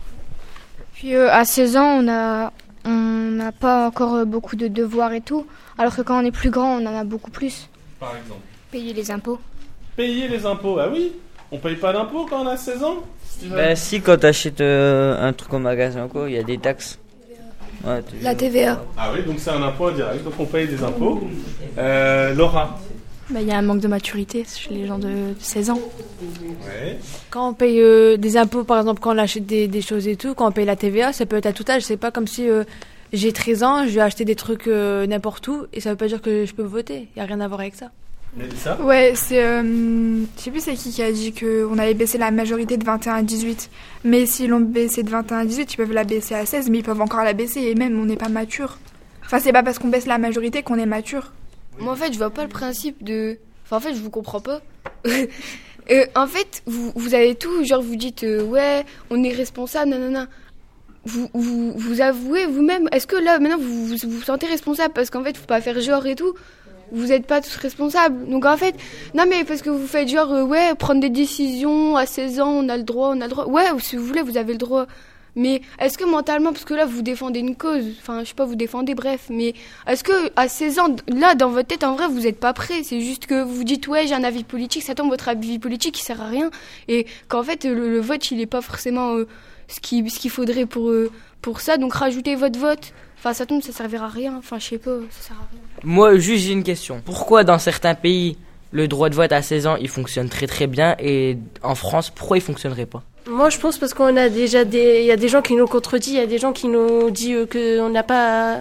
Puis 0.94 1.14
euh, 1.14 1.30
à 1.30 1.44
16 1.44 1.76
ans, 1.76 2.00
on 2.04 2.08
a 2.08 2.54
on 2.86 3.32
n'a 3.32 3.52
pas 3.52 3.88
encore 3.88 4.16
euh, 4.16 4.26
beaucoup 4.26 4.56
de 4.56 4.68
devoirs 4.68 5.14
et 5.14 5.22
tout, 5.22 5.46
alors 5.78 5.96
que 5.96 6.02
quand 6.02 6.22
on 6.22 6.26
est 6.26 6.32
plus 6.32 6.50
grand, 6.50 6.82
on 6.82 6.86
en 6.86 6.96
a 6.96 7.04
beaucoup 7.04 7.32
plus. 7.32 7.70
Par 8.00 8.16
exemple. 8.16 8.42
Payer 8.72 8.94
les 8.94 9.12
impôts. 9.12 9.40
Payer 9.96 10.28
les 10.28 10.46
impôts. 10.46 10.78
Ah 10.80 10.90
oui? 10.92 11.14
On 11.52 11.58
paye 11.58 11.76
pas 11.76 11.94
d'impôts 11.94 12.26
quand 12.30 12.44
on 12.44 12.48
a 12.48 12.58
16 12.58 12.84
ans? 12.84 12.98
Bah, 13.46 13.76
si, 13.76 14.02
quand 14.02 14.18
t'achètes 14.18 14.62
euh, 14.62 15.22
un 15.22 15.34
truc 15.34 15.54
au 15.54 15.60
magasin, 15.60 16.08
quoi, 16.08 16.30
il 16.30 16.36
y 16.36 16.40
a 16.40 16.44
des 16.44 16.58
taxes. 16.58 17.00
Ouais, 17.86 18.02
La 18.22 18.34
TVA. 18.34 18.82
Ah 18.98 19.12
oui, 19.14 19.24
donc 19.24 19.36
c'est 19.40 19.52
un 19.52 19.62
impôt 19.62 19.88
indirect, 19.88 20.24
donc 20.24 20.34
on 20.40 20.46
paye 20.46 20.68
des 20.68 20.84
impôts. 20.84 21.22
Euh, 21.78 22.34
Laura. 22.34 22.80
Bah, 23.30 23.40
il 23.42 23.48
y 23.48 23.52
a 23.52 23.58
un 23.58 23.62
manque 23.62 23.80
de 23.82 23.88
maturité 23.88 24.46
chez 24.48 24.74
les 24.74 24.86
gens 24.88 25.00
de 25.00 25.10
16 25.40 25.70
ans. 25.72 25.80
Ouais. 26.68 26.98
Quand 27.32 27.50
on 27.50 27.54
paye 27.54 27.82
euh, 27.82 28.18
des 28.18 28.38
impôts, 28.38 28.64
par 28.64 28.80
exemple, 28.80 29.00
quand 29.02 29.16
on 29.16 29.18
achète 29.18 29.46
des, 29.46 29.68
des 29.68 29.82
choses 29.82 30.08
et 30.08 30.16
tout, 30.16 30.34
quand 30.36 30.48
on 30.48 30.52
paye 30.52 30.66
la 30.66 30.76
TVA, 30.76 31.12
ça 31.14 31.26
peut 31.26 31.36
être 31.38 31.46
à 31.48 31.54
tout 31.54 31.66
âge. 31.70 31.82
C'est 31.84 31.98
pas 31.98 32.12
comme 32.12 32.28
si 32.28 32.50
euh, 32.50 32.64
j'ai 33.14 33.32
13 33.34 33.64
ans, 33.64 33.86
je 33.86 33.92
vais 33.92 34.02
acheter 34.02 34.26
des 34.26 34.36
trucs 34.36 34.68
euh, 34.68 35.08
n'importe 35.08 35.48
où 35.48 35.66
et 35.74 35.82
ça 35.82 35.90
veut 35.92 35.96
pas 35.96 36.08
dire 36.08 36.22
que 36.22 36.46
je 36.46 36.54
peux 36.54 36.64
voter. 36.64 37.08
Il 37.16 37.20
y 37.20 37.22
a 37.22 37.26
rien 37.26 37.40
à 37.42 37.48
voir 37.48 37.62
avec 37.62 37.76
ça. 37.76 37.92
Mélissa 38.38 38.80
Ouais, 38.82 39.14
c'est. 39.16 39.42
euh, 39.44 39.64
je 40.38 40.42
sais 40.42 40.52
plus 40.52 40.60
c'est 40.60 40.74
qui 40.74 40.92
qui 40.92 41.02
a 41.02 41.10
dit 41.12 41.32
qu'on 41.34 41.78
avait 41.78 41.94
baissé 41.94 42.18
la 42.18 42.32
majorité 42.32 42.76
de 42.78 42.84
21 42.84 43.14
à 43.14 43.22
18. 43.24 43.70
Mais 44.04 44.26
s'ils 44.26 44.50
l'ont 44.50 44.60
baissé 44.60 45.04
de 45.04 45.10
21 45.10 45.38
à 45.38 45.46
18, 45.46 45.74
ils 45.74 45.78
peuvent 45.78 45.94
la 45.94 46.04
baisser 46.04 46.36
à 46.36 46.46
16, 46.46 46.70
mais 46.70 46.80
ils 46.80 46.84
peuvent 46.84 47.00
encore 47.02 47.24
la 47.24 47.32
baisser 47.34 47.62
et 47.62 47.76
même 47.76 47.98
on 48.00 48.06
n'est 48.06 48.18
pas 48.18 48.28
mature. 48.30 48.78
Enfin, 49.26 49.40
c'est 49.40 49.54
pas 49.54 49.64
parce 49.64 49.80
qu'on 49.80 49.88
baisse 49.88 50.06
la 50.06 50.18
majorité 50.18 50.62
qu'on 50.64 50.78
est 50.78 50.86
mature. 50.86 51.32
Moi, 51.80 51.94
en 51.94 51.96
fait, 51.96 52.14
je 52.14 52.18
vois 52.18 52.30
pas 52.30 52.44
le 52.44 52.50
principe 52.50 53.04
de. 53.04 53.38
Enfin, 53.66 53.78
en 53.78 53.80
fait, 53.80 53.94
je 53.94 54.00
vous 54.02 54.10
comprends 54.10 54.42
pas. 54.42 54.62
Euh, 55.92 56.06
en 56.16 56.26
fait, 56.26 56.64
vous, 56.66 56.92
vous 56.96 57.14
avez 57.14 57.36
tout, 57.36 57.64
genre, 57.64 57.80
vous 57.80 57.96
dites, 57.96 58.24
euh, 58.24 58.44
ouais, 58.44 58.84
on 59.12 59.24
est 59.24 59.32
responsable, 59.32 59.92
nanana. 59.92 60.28
Vous, 61.04 61.30
vous, 61.36 61.74
vous 61.78 62.02
avouez 62.02 62.48
vous-même, 62.48 62.90
est-ce 62.92 63.06
que 63.06 63.16
là, 63.16 63.38
maintenant, 63.38 63.60
vous 63.60 63.86
vous, 63.86 63.96
vous 64.04 64.22
sentez 64.24 64.48
responsable 64.48 64.96
Parce 64.96 65.12
qu'en 65.12 65.24
fait, 65.24 65.38
faut 65.38 65.46
pas 65.46 65.62
faire 65.62 65.80
genre 65.82 66.08
et 66.08 66.16
tout? 66.16 66.34
Vous 66.92 67.06
n'êtes 67.08 67.28
pas 67.28 67.40
tous 67.40 67.56
responsables. 67.58 68.28
Donc, 68.30 68.46
en 68.46 68.58
fait, 68.58 68.74
non, 69.14 69.26
mais 69.30 69.44
parce 69.44 69.62
que 69.62 69.70
vous 69.70 69.86
faites 69.86 70.08
genre, 70.08 70.32
euh, 70.34 70.44
ouais, 70.44 70.74
prendre 70.74 71.02
des 71.02 71.12
décisions 71.12 71.98
à 71.98 72.08
16 72.08 72.40
ans, 72.40 72.50
on 72.50 72.68
a 72.68 72.78
le 72.78 72.84
droit, 72.84 73.10
on 73.10 73.22
a 73.22 73.26
le 73.26 73.30
droit. 73.30 73.46
Ouais, 73.46 73.66
si 73.78 73.96
vous 73.96 74.06
voulez, 74.06 74.24
vous 74.24 74.38
avez 74.38 74.54
le 74.54 74.58
droit. 74.60 74.88
Mais 75.36 75.62
est-ce 75.80 75.98
que 75.98 76.06
mentalement, 76.06 76.54
parce 76.54 76.64
que 76.64 76.74
là, 76.74 76.86
vous 76.86 77.02
défendez 77.02 77.40
une 77.40 77.56
cause, 77.56 77.84
enfin, 78.00 78.22
je 78.24 78.30
sais 78.30 78.34
pas, 78.34 78.46
vous 78.46 78.56
défendez, 78.56 78.96
bref, 78.96 79.26
mais 79.30 79.54
est-ce 79.86 80.04
que 80.04 80.32
à 80.36 80.48
16 80.48 80.80
ans, 80.80 80.96
là, 81.08 81.36
dans 81.36 81.50
votre 81.50 81.68
tête, 81.68 81.84
en 81.84 81.96
vrai, 81.96 82.08
vous 82.08 82.22
n'êtes 82.22 82.40
pas 82.40 82.54
prêt? 82.54 82.84
C'est 82.84 83.02
juste 83.02 83.26
que 83.26 83.44
vous 83.44 83.64
dites, 83.64 83.88
ouais, 83.88 84.08
j'ai 84.08 84.14
un 84.14 84.24
avis 84.24 84.44
politique, 84.44 84.84
ça 84.84 84.96
tombe, 84.96 85.10
votre 85.10 85.28
avis 85.28 85.60
politique, 85.60 86.00
il 86.00 86.04
sert 86.04 86.22
à 86.22 86.28
rien. 86.28 86.52
Et 86.88 87.06
qu'en 87.28 87.44
fait, 87.44 87.66
le, 87.66 88.00
vote, 88.00 88.32
il 88.32 88.40
est 88.40 88.46
pas 88.46 88.62
forcément 88.62 89.16
euh, 89.16 89.28
ce 89.68 89.80
qu'il 89.82 90.32
faudrait 90.32 90.66
pour, 90.66 90.90
euh, 90.90 91.12
pour 91.42 91.60
ça. 91.60 91.78
Donc, 91.78 91.94
rajoutez 91.94 92.36
votre 92.36 92.58
vote. 92.58 92.94
Enfin, 93.18 93.34
ça 93.34 93.46
tombe, 93.46 93.62
ça 93.62 93.74
servira 93.74 94.06
à 94.06 94.10
rien. 94.10 94.36
Enfin, 94.38 94.58
je 94.60 94.70
sais 94.70 94.78
pas, 94.78 95.00
ça 95.10 95.28
sert 95.28 95.36
à 95.36 95.48
rien. 95.52 95.62
Moi, 95.84 96.18
juste 96.18 96.46
j'ai 96.46 96.54
une 96.54 96.64
question. 96.64 97.02
Pourquoi 97.04 97.44
dans 97.44 97.60
certains 97.60 97.96
pays, 97.96 98.38
le 98.72 98.88
droit 98.88 99.10
de 99.10 99.16
vote 99.16 99.34
à 99.34 99.42
16 99.42 99.68
ans, 99.68 99.76
il 99.76 99.90
fonctionne 99.90 100.30
très 100.30 100.48
très 100.48 100.68
bien? 100.68 100.96
Et 101.00 101.38
en 101.62 101.76
France, 101.76 102.10
pourquoi 102.10 102.38
il 102.38 102.42
fonctionnerait 102.42 102.86
pas? 102.86 103.04
Moi, 103.28 103.50
je 103.50 103.60
pense 103.60 103.78
parce 103.78 103.94
qu'on 103.94 104.16
a 104.18 104.30
déjà 104.30 104.66
des, 104.66 105.00
il 105.02 105.06
y 105.06 105.12
a 105.12 105.18
des 105.18 105.28
gens 105.30 105.42
qui 105.42 105.56
nous 105.56 105.66
contredisent, 105.68 106.14
il 106.14 106.18
y 106.18 106.22
a 106.22 106.28
des 106.28 106.38
gens 106.38 106.54
qui 106.54 106.68
nous 106.68 107.10
disent 107.10 107.36
euh, 107.38 107.46
que 107.48 107.80
on 107.80 107.90
n'a 107.90 108.04
pas 108.04 108.60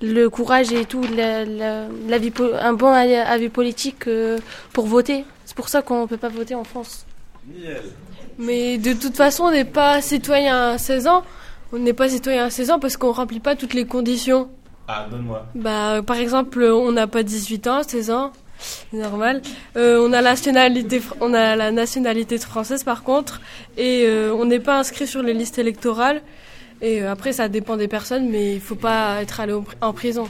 le 0.00 0.28
courage 0.28 0.72
et 0.72 0.84
tout, 0.86 1.02
la, 1.14 2.18
po- 2.34 2.50
un 2.58 2.72
bon 2.72 2.88
avis 2.88 3.48
politique 3.50 4.06
euh, 4.08 4.38
pour 4.72 4.86
voter. 4.86 5.24
C'est 5.44 5.54
pour 5.54 5.68
ça 5.68 5.82
qu'on 5.82 6.06
peut 6.06 6.16
pas 6.16 6.28
voter 6.30 6.54
en 6.54 6.64
France. 6.64 7.06
Mais 8.38 8.78
de 8.78 8.94
toute 8.94 9.16
façon, 9.16 9.44
on 9.44 9.50
n'est 9.50 9.64
pas 9.66 10.00
citoyen 10.00 10.70
à 10.72 10.78
16 10.78 11.06
ans. 11.06 11.22
On 11.72 11.78
n'est 11.78 11.92
pas 11.92 12.08
citoyen 12.08 12.46
à 12.46 12.50
16 12.50 12.70
ans 12.70 12.78
parce 12.78 12.96
qu'on 12.96 13.12
remplit 13.12 13.40
pas 13.40 13.56
toutes 13.56 13.74
les 13.74 13.84
conditions. 13.86 14.50
Ah, 14.88 15.06
donne-moi. 15.10 15.46
Bah, 15.54 16.00
par 16.04 16.16
exemple, 16.16 16.62
on 16.62 16.92
n'a 16.92 17.06
pas 17.06 17.22
18 17.22 17.66
ans, 17.68 17.82
16 17.86 18.10
ans. 18.10 18.32
Normal. 18.92 19.42
Euh, 19.76 19.98
on 20.06 20.12
a 20.12 20.20
la 20.20 20.30
nationalité, 20.30 21.00
on 21.20 21.34
a 21.34 21.56
la 21.56 21.70
nationalité 21.70 22.38
française 22.38 22.84
par 22.84 23.02
contre, 23.02 23.40
et 23.76 24.04
euh, 24.06 24.34
on 24.34 24.44
n'est 24.44 24.60
pas 24.60 24.78
inscrit 24.78 25.06
sur 25.06 25.22
les 25.22 25.34
listes 25.34 25.58
électorales. 25.58 26.22
Et 26.80 27.02
euh, 27.02 27.12
après, 27.12 27.32
ça 27.32 27.48
dépend 27.48 27.76
des 27.76 27.88
personnes, 27.88 28.28
mais 28.28 28.54
il 28.54 28.60
faut 28.60 28.74
pas 28.74 29.22
être 29.22 29.40
allé 29.40 29.54
en 29.80 29.92
prison. 29.92 30.28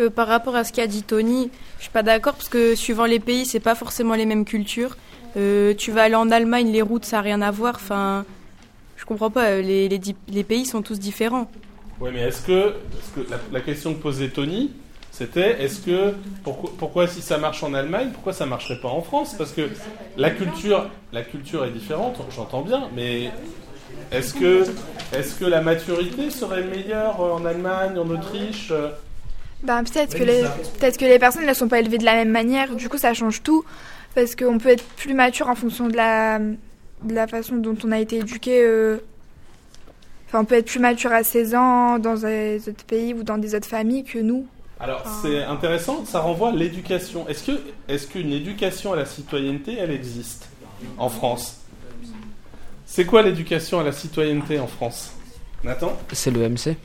Euh, 0.00 0.08
par 0.08 0.26
rapport 0.26 0.56
à 0.56 0.64
ce 0.64 0.72
qu'a 0.72 0.86
dit 0.86 1.02
Tony, 1.02 1.50
je 1.76 1.82
suis 1.82 1.92
pas 1.92 2.02
d'accord 2.02 2.34
parce 2.34 2.48
que 2.48 2.74
suivant 2.74 3.04
les 3.04 3.20
pays, 3.20 3.44
c'est 3.44 3.60
pas 3.60 3.74
forcément 3.74 4.14
les 4.14 4.24
mêmes 4.24 4.46
cultures. 4.46 4.96
Euh, 5.36 5.74
tu 5.74 5.92
vas 5.92 6.04
aller 6.04 6.14
en 6.14 6.30
Allemagne, 6.30 6.72
les 6.72 6.82
routes, 6.82 7.04
ça 7.04 7.16
n'a 7.16 7.22
rien 7.22 7.42
à 7.42 7.50
voir. 7.50 7.74
Enfin, 7.74 8.24
je 8.96 9.04
comprends 9.04 9.30
pas. 9.30 9.60
Les, 9.60 9.88
les, 9.88 9.98
di- 9.98 10.16
les 10.28 10.44
pays 10.44 10.64
sont 10.64 10.80
tous 10.82 10.98
différents. 10.98 11.50
Oui, 12.00 12.10
mais 12.14 12.22
est-ce 12.22 12.40
que, 12.40 12.68
est-ce 12.70 13.20
que 13.20 13.30
la, 13.30 13.38
la 13.52 13.60
question 13.60 13.92
que 13.92 14.00
posait 14.00 14.28
Tony, 14.28 14.70
c'était 15.20 15.62
est-ce 15.62 15.80
que 15.80 16.14
pourquoi, 16.42 16.70
pourquoi 16.78 17.06
si 17.06 17.20
ça 17.20 17.36
marche 17.36 17.62
en 17.62 17.74
Allemagne, 17.74 18.08
pourquoi 18.10 18.32
ça 18.32 18.46
marcherait 18.46 18.80
pas 18.80 18.88
en 18.88 19.02
France? 19.02 19.34
Parce 19.36 19.52
que 19.52 19.68
la 20.16 20.30
culture, 20.30 20.88
la 21.12 21.20
culture 21.20 21.62
est 21.66 21.70
différente, 21.72 22.16
j'entends 22.34 22.62
bien, 22.62 22.88
mais 22.96 23.30
est-ce 24.12 24.32
que, 24.32 24.64
est-ce 25.14 25.34
que 25.34 25.44
la 25.44 25.60
maturité 25.60 26.30
serait 26.30 26.62
meilleure 26.62 27.20
euh, 27.20 27.32
en 27.34 27.44
Allemagne, 27.44 27.98
en 27.98 28.08
Autriche 28.08 28.72
Ben, 29.62 29.84
peut-être 29.84 30.16
que, 30.16 30.24
les, 30.24 30.40
peut-être 30.78 30.96
que 30.96 31.04
les 31.04 31.18
personnes 31.18 31.44
ne 31.44 31.52
sont 31.52 31.68
pas 31.68 31.80
élevées 31.80 31.98
de 31.98 32.06
la 32.06 32.14
même 32.14 32.30
manière, 32.30 32.74
du 32.74 32.88
coup 32.88 32.96
ça 32.96 33.12
change 33.12 33.42
tout, 33.42 33.62
parce 34.14 34.34
qu'on 34.34 34.56
peut 34.56 34.70
être 34.70 34.84
plus 34.96 35.12
mature 35.12 35.50
en 35.50 35.54
fonction 35.54 35.86
de 35.88 35.96
la, 35.96 36.38
de 36.38 37.14
la 37.14 37.26
façon 37.26 37.56
dont 37.56 37.76
on 37.84 37.92
a 37.92 38.00
été 38.00 38.16
éduqué. 38.16 38.62
euh. 38.64 38.96
Enfin, 40.28 40.40
on 40.40 40.44
peut 40.46 40.54
être 40.54 40.66
plus 40.66 40.80
mature 40.80 41.12
à 41.12 41.24
16 41.24 41.54
ans 41.56 41.98
dans 41.98 42.14
des 42.14 42.66
autres 42.68 42.84
pays 42.84 43.12
ou 43.12 43.22
dans 43.22 43.36
des 43.36 43.54
autres 43.54 43.68
familles 43.68 44.04
que 44.04 44.18
nous. 44.20 44.46
Alors 44.80 45.02
c'est 45.22 45.42
intéressant, 45.44 46.04
ça 46.06 46.20
renvoie 46.20 46.48
à 46.50 46.52
l'éducation. 46.52 47.28
Est-ce 47.28 47.44
que, 47.44 47.60
est-ce 47.88 48.06
qu'une 48.06 48.32
éducation 48.32 48.92
à 48.92 48.96
la 48.96 49.04
citoyenneté, 49.04 49.76
elle 49.78 49.90
existe 49.90 50.48
en 50.96 51.08
France? 51.08 51.60
C'est 52.86 53.04
quoi 53.04 53.22
l'éducation 53.22 53.78
à 53.78 53.84
la 53.84 53.92
citoyenneté 53.92 54.58
en 54.58 54.66
France? 54.66 55.12
Nathan? 55.62 55.96
C'est 56.12 56.30
le 56.30 56.48
MC. 56.48 56.76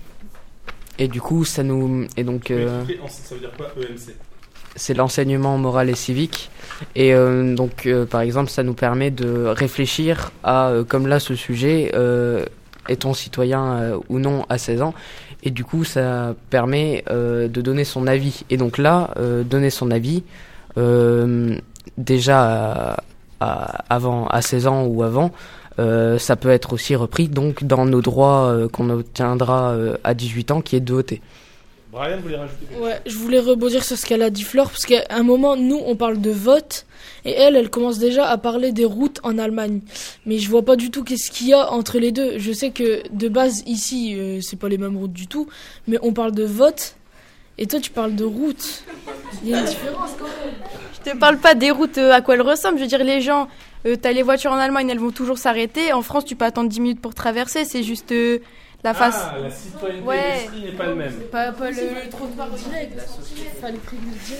Et 1.00 1.08
du 1.08 1.22
coup, 1.22 1.46
ça 1.46 1.64
nous. 1.64 2.06
Et 2.18 2.24
donc. 2.24 2.52
Euh, 2.52 2.84
Ça 3.10 3.36
veut 3.36 3.42
dire 3.42 3.52
quoi 3.58 3.68
EMC 3.78 4.14
c'est 4.78 4.94
l'enseignement 4.94 5.58
moral 5.58 5.90
et 5.90 5.96
civique. 5.96 6.50
Et 6.96 7.14
euh, 7.14 7.56
donc, 7.56 7.86
euh, 7.86 8.06
par 8.06 8.20
exemple, 8.22 8.50
ça 8.50 8.62
nous 8.62 8.74
permet 8.74 9.10
de 9.10 9.46
réfléchir 9.46 10.32
à, 10.44 10.68
euh, 10.68 10.84
comme 10.84 11.08
là, 11.08 11.22
ce 11.22 11.34
sujet, 11.34 11.92
euh, 11.96 12.46
est-on 12.90 13.14
citoyen 13.14 13.64
euh, 13.78 13.98
ou 14.10 14.20
non 14.20 14.46
à 14.50 14.58
16 14.58 14.82
ans? 14.82 14.94
Et 15.46 15.52
du 15.52 15.64
coup, 15.64 15.84
ça 15.84 16.34
permet 16.50 17.04
euh, 17.10 17.48
de 17.48 17.62
donner 17.62 17.84
son 17.84 18.08
avis. 18.08 18.42
Et 18.50 18.58
donc 18.58 18.80
là, 18.80 19.12
euh, 19.18 19.44
donner 19.44 19.70
son 19.70 19.92
avis, 19.92 20.24
euh, 20.78 21.56
déjà 22.00 22.98
à, 23.40 23.94
avant, 23.94 24.26
à 24.28 24.42
16 24.42 24.66
ans 24.68 24.86
ou 24.86 25.04
avant, 25.04 25.32
ça 25.78 26.36
peut 26.38 26.50
être 26.50 26.74
aussi 26.74 26.96
repris 26.96 27.28
donc 27.28 27.66
dans 27.66 27.86
nos 27.86 28.02
droits 28.02 28.56
qu'on 28.72 28.90
obtiendra 28.90 29.76
à 30.06 30.14
18 30.14 30.52
ans, 30.52 30.62
qui 30.62 30.78
est 30.78 30.80
de 30.80 30.94
voter. 30.94 31.22
Brian 31.96 32.18
voulait 32.20 32.36
rajouter 32.36 32.66
quelque 32.66 32.78
chose 32.78 32.86
Ouais, 32.86 33.02
je 33.06 33.18
voulais 33.18 33.40
rebondir 33.40 33.82
sur 33.82 33.98
ce 33.98 34.06
qu'elle 34.06 34.22
a 34.22 34.30
dit 34.30 34.44
Flore, 34.44 34.70
parce 34.70 34.86
qu'à 34.86 35.06
un 35.10 35.24
moment, 35.24 35.56
nous, 35.56 35.82
on 35.86 35.96
parle 35.96 36.20
de 36.20 36.30
vote, 36.30 36.86
et 37.24 37.32
elle, 37.32 37.56
elle 37.56 37.70
commence 37.70 38.00
déjà 38.00 38.28
à 38.28 38.38
parler 38.38 38.74
des 38.74 38.84
routes 38.84 39.22
en 39.24 39.38
Allemagne. 39.38 39.80
Mais 40.26 40.38
je 40.38 40.50
vois 40.50 40.64
pas 40.64 40.76
du 40.76 40.92
tout 40.92 41.06
qu'est-ce 41.06 41.32
qu'il 41.32 41.48
y 41.48 41.54
a 41.54 41.72
entre 41.72 41.98
les 41.98 42.12
deux. 42.12 42.38
Je 42.38 42.52
sais 42.52 42.72
que 42.72 43.02
de 43.12 43.30
base, 43.30 43.64
ici, 43.66 44.14
euh, 44.18 44.42
c'est 44.42 44.60
pas 44.60 44.68
les 44.68 44.78
mêmes 44.78 44.98
routes 44.98 45.14
du 45.14 45.28
tout, 45.28 45.48
mais 45.88 45.98
on 46.02 46.12
parle 46.12 46.34
de 46.34 46.44
vote, 46.44 46.96
et 47.58 47.68
toi, 47.68 47.80
tu 47.80 47.92
parles 47.92 48.16
de 48.16 48.26
route. 48.26 48.84
Il 49.44 49.50
y 49.50 49.54
a 49.54 49.60
une 49.60 49.66
différence 49.66 50.12
quand 50.20 50.26
même. 50.26 50.54
Je 50.94 51.12
te 51.12 51.18
parle 51.18 51.38
pas 51.38 51.56
des 51.56 51.72
routes 51.72 51.98
euh, 51.98 52.12
à 52.12 52.22
quoi 52.22 52.36
elles 52.36 52.42
ressemblent. 52.42 52.78
Je 52.78 52.84
veux 52.84 52.90
dire, 52.90 53.04
les 53.04 53.22
gens, 53.22 53.48
euh, 53.86 53.96
t'as 53.96 54.12
les 54.12 54.24
voitures 54.24 54.52
en 54.52 54.58
Allemagne, 54.58 54.90
elles 54.90 55.00
vont 55.00 55.12
toujours 55.12 55.38
s'arrêter. 55.38 55.94
En 55.94 56.02
France, 56.02 56.26
tu 56.26 56.36
peux 56.36 56.44
attendre 56.44 56.70
10 56.70 56.82
minutes 56.82 57.02
pour 57.02 57.16
traverser. 57.16 57.64
C'est 57.64 57.84
juste 57.84 58.12
euh, 58.12 58.40
la 58.86 58.94
face. 58.94 59.20
Ah, 59.32 59.36
la 59.42 59.50
citoyenneté 59.50 60.06
Ouais. 60.08 60.50
n'est 60.64 60.72
pas 60.72 60.86
le 60.86 60.96
même. 60.96 61.14
Pas, 61.32 61.52
pas 61.52 61.70
le, 61.72 61.76
le 61.76 62.10
trottoir 62.10 62.50
direct. 62.52 62.98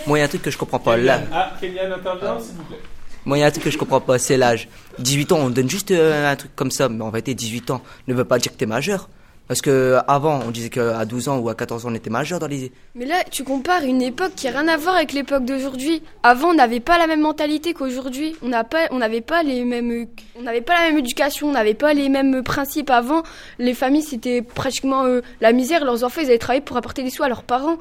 Moi, 0.08 0.18
il 0.18 0.22
y 0.22 0.24
a 0.24 0.26
un 0.26 0.28
truc 0.30 0.42
que 0.44 0.52
je 0.52 0.58
comprends 0.58 0.80
pas 0.80 0.98
là. 0.98 1.22
Ah, 1.34 1.52
Kélian 1.60 1.92
intervient, 1.92 2.40
s'il 2.40 2.56
vous 2.56 2.64
plaît. 2.64 2.78
Moi, 3.26 3.38
il 3.38 3.42
y 3.42 3.44
a 3.44 3.48
un 3.48 3.52
truc 3.52 3.64
que 3.64 3.72
je 3.72 3.78
comprends 3.78 4.02
pas, 4.02 4.20
c'est 4.20 4.38
l'âge. 4.38 4.68
18 5.00 5.32
ans, 5.32 5.40
on 5.40 5.50
donne 5.50 5.70
juste 5.70 5.90
euh, 5.92 6.32
un 6.32 6.36
truc 6.36 6.56
comme 6.56 6.70
ça, 6.70 6.90
mais 6.90 7.04
en 7.04 7.10
vérité, 7.10 7.34
18 7.34 7.72
ans 7.72 7.82
ne 8.08 8.14
veut 8.14 8.24
pas 8.26 8.38
dire 8.38 8.52
que 8.52 8.58
t'es 8.58 8.68
majeur. 8.68 9.10
Parce 9.48 9.62
que 9.62 10.00
avant, 10.08 10.40
on 10.48 10.50
disait 10.50 10.70
qu'à 10.70 11.06
12 11.06 11.30
ans 11.30 11.38
ou 11.38 11.50
à 11.50 11.56
14 11.56 11.86
ans, 11.86 11.90
on 11.92 11.96
était 11.96 12.10
majeur 12.10 12.40
dans 12.40 12.48
les. 12.48 12.72
Mais 12.96 13.06
là, 13.06 13.24
tu 13.30 13.44
compares 13.44 13.84
une 13.84 14.02
époque 14.02 14.34
qui 14.36 14.48
a 14.48 14.52
rien 14.52 14.68
à 14.68 14.76
voir 14.76 14.96
avec 14.96 15.14
l'époque 15.14 15.46
d'aujourd'hui. 15.46 16.02
Avant, 16.24 16.50
on 16.50 16.54
n'avait 16.56 16.80
pas 16.80 16.98
la 16.98 17.06
même 17.06 17.22
mentalité 17.22 17.74
qu'aujourd'hui. 17.74 18.36
On 18.42 18.48
n'a 18.48 18.64
pas, 18.64 18.88
on 18.90 18.98
n'avait 18.98 19.22
pas 19.22 19.44
les 19.44 19.64
mêmes, 19.64 20.08
on 20.38 20.42
n'avait 20.42 20.62
pas 20.62 20.74
la 20.74 20.90
même 20.90 20.98
éducation, 20.98 21.48
on 21.50 21.52
n'avait 21.52 21.76
pas 21.76 21.94
les 21.94 22.10
mêmes 22.10 22.42
principes. 22.42 22.90
Avant, 22.90 23.22
les 23.60 23.76
familles 23.76 24.02
c'était 24.02 24.42
pratiquement 24.42 25.06
euh, 25.06 25.22
la 25.42 25.52
misère. 25.52 25.86
Leurs 25.86 26.04
enfants, 26.04 26.22
ils 26.22 26.28
allaient 26.28 26.40
travailler 26.40 26.62
pour 26.64 26.78
apporter 26.78 27.04
des 27.04 27.12
sous 27.12 27.22
à 27.22 27.30
leurs 27.30 27.44
parents. 27.44 27.78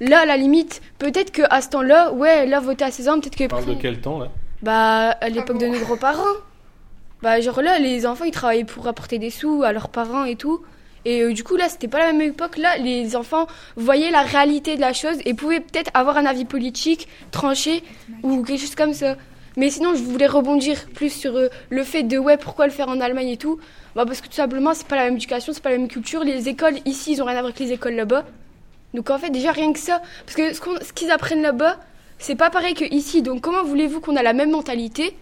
Là, 0.00 0.22
à 0.22 0.26
la 0.26 0.36
limite, 0.36 0.82
peut-être 0.98 1.30
que 1.30 1.42
à 1.48 1.60
ce 1.60 1.68
temps-là, 1.68 2.12
ouais, 2.12 2.46
là, 2.46 2.58
voter 2.58 2.84
à 2.84 2.90
16 2.90 3.08
ans, 3.08 3.20
peut-être 3.20 3.36
que. 3.36 3.44
On 3.44 3.48
parle 3.48 3.66
de 3.66 3.74
quel 3.74 4.00
temps 4.00 4.18
là? 4.18 4.30
Bah, 4.62 5.10
à 5.10 5.28
l'époque 5.28 5.58
de 5.58 5.66
nos 5.66 5.78
grands-parents. 5.78 6.24
Bah, 7.22 7.40
genre 7.40 7.62
là, 7.62 7.78
les 7.78 8.04
enfants, 8.04 8.24
ils 8.24 8.32
travaillaient 8.32 8.64
pour 8.64 8.88
apporter 8.88 9.18
des 9.18 9.30
sous 9.30 9.62
à 9.62 9.72
leurs 9.72 9.88
parents 9.88 10.24
et 10.24 10.34
tout. 10.34 10.60
Et 11.04 11.22
euh, 11.22 11.32
du 11.32 11.44
coup, 11.44 11.56
là, 11.56 11.68
c'était 11.68 11.88
pas 11.88 11.98
la 11.98 12.12
même 12.12 12.20
époque. 12.22 12.56
Là, 12.56 12.76
les 12.78 13.16
enfants 13.16 13.46
voyaient 13.76 14.10
la 14.10 14.22
réalité 14.22 14.76
de 14.76 14.80
la 14.80 14.92
chose 14.92 15.16
et 15.24 15.34
pouvaient 15.34 15.60
peut-être 15.60 15.90
avoir 15.94 16.16
un 16.16 16.26
avis 16.26 16.44
politique 16.44 17.08
tranché 17.30 17.82
ou 18.22 18.42
quelque 18.42 18.60
chose 18.60 18.74
comme 18.74 18.94
ça. 18.94 19.16
Mais 19.56 19.70
sinon, 19.70 19.94
je 19.94 20.02
voulais 20.02 20.26
rebondir 20.26 20.86
plus 20.94 21.10
sur 21.10 21.36
euh, 21.36 21.48
le 21.70 21.84
fait 21.84 22.02
de, 22.02 22.18
ouais, 22.18 22.36
pourquoi 22.36 22.66
le 22.66 22.72
faire 22.72 22.88
en 22.88 23.00
Allemagne 23.00 23.28
et 23.28 23.36
tout. 23.36 23.58
Bah, 23.94 24.04
parce 24.04 24.20
que 24.20 24.26
tout 24.26 24.34
simplement, 24.34 24.74
c'est 24.74 24.86
pas 24.86 24.96
la 24.96 25.04
même 25.04 25.14
éducation, 25.14 25.52
c'est 25.52 25.62
pas 25.62 25.70
la 25.70 25.78
même 25.78 25.88
culture. 25.88 26.24
Les 26.24 26.48
écoles 26.48 26.78
ici, 26.86 27.12
ils 27.12 27.22
ont 27.22 27.26
rien 27.26 27.36
à 27.36 27.40
voir 27.40 27.52
avec 27.52 27.60
les 27.60 27.72
écoles 27.72 27.94
là-bas. 27.94 28.24
Donc 28.94 29.10
en 29.10 29.18
fait, 29.18 29.30
déjà, 29.30 29.52
rien 29.52 29.72
que 29.72 29.78
ça. 29.78 30.00
Parce 30.24 30.36
que 30.36 30.52
ce 30.54 30.92
qu'ils 30.92 31.10
apprennent 31.10 31.42
là-bas, 31.42 31.78
c'est 32.18 32.36
pas 32.36 32.50
pareil 32.50 32.74
que 32.74 32.84
ici. 32.84 33.22
Donc 33.22 33.42
comment 33.42 33.62
voulez-vous 33.62 34.00
qu'on 34.00 34.16
a 34.16 34.22
la 34.22 34.32
même 34.32 34.50
mentalité 34.50 35.16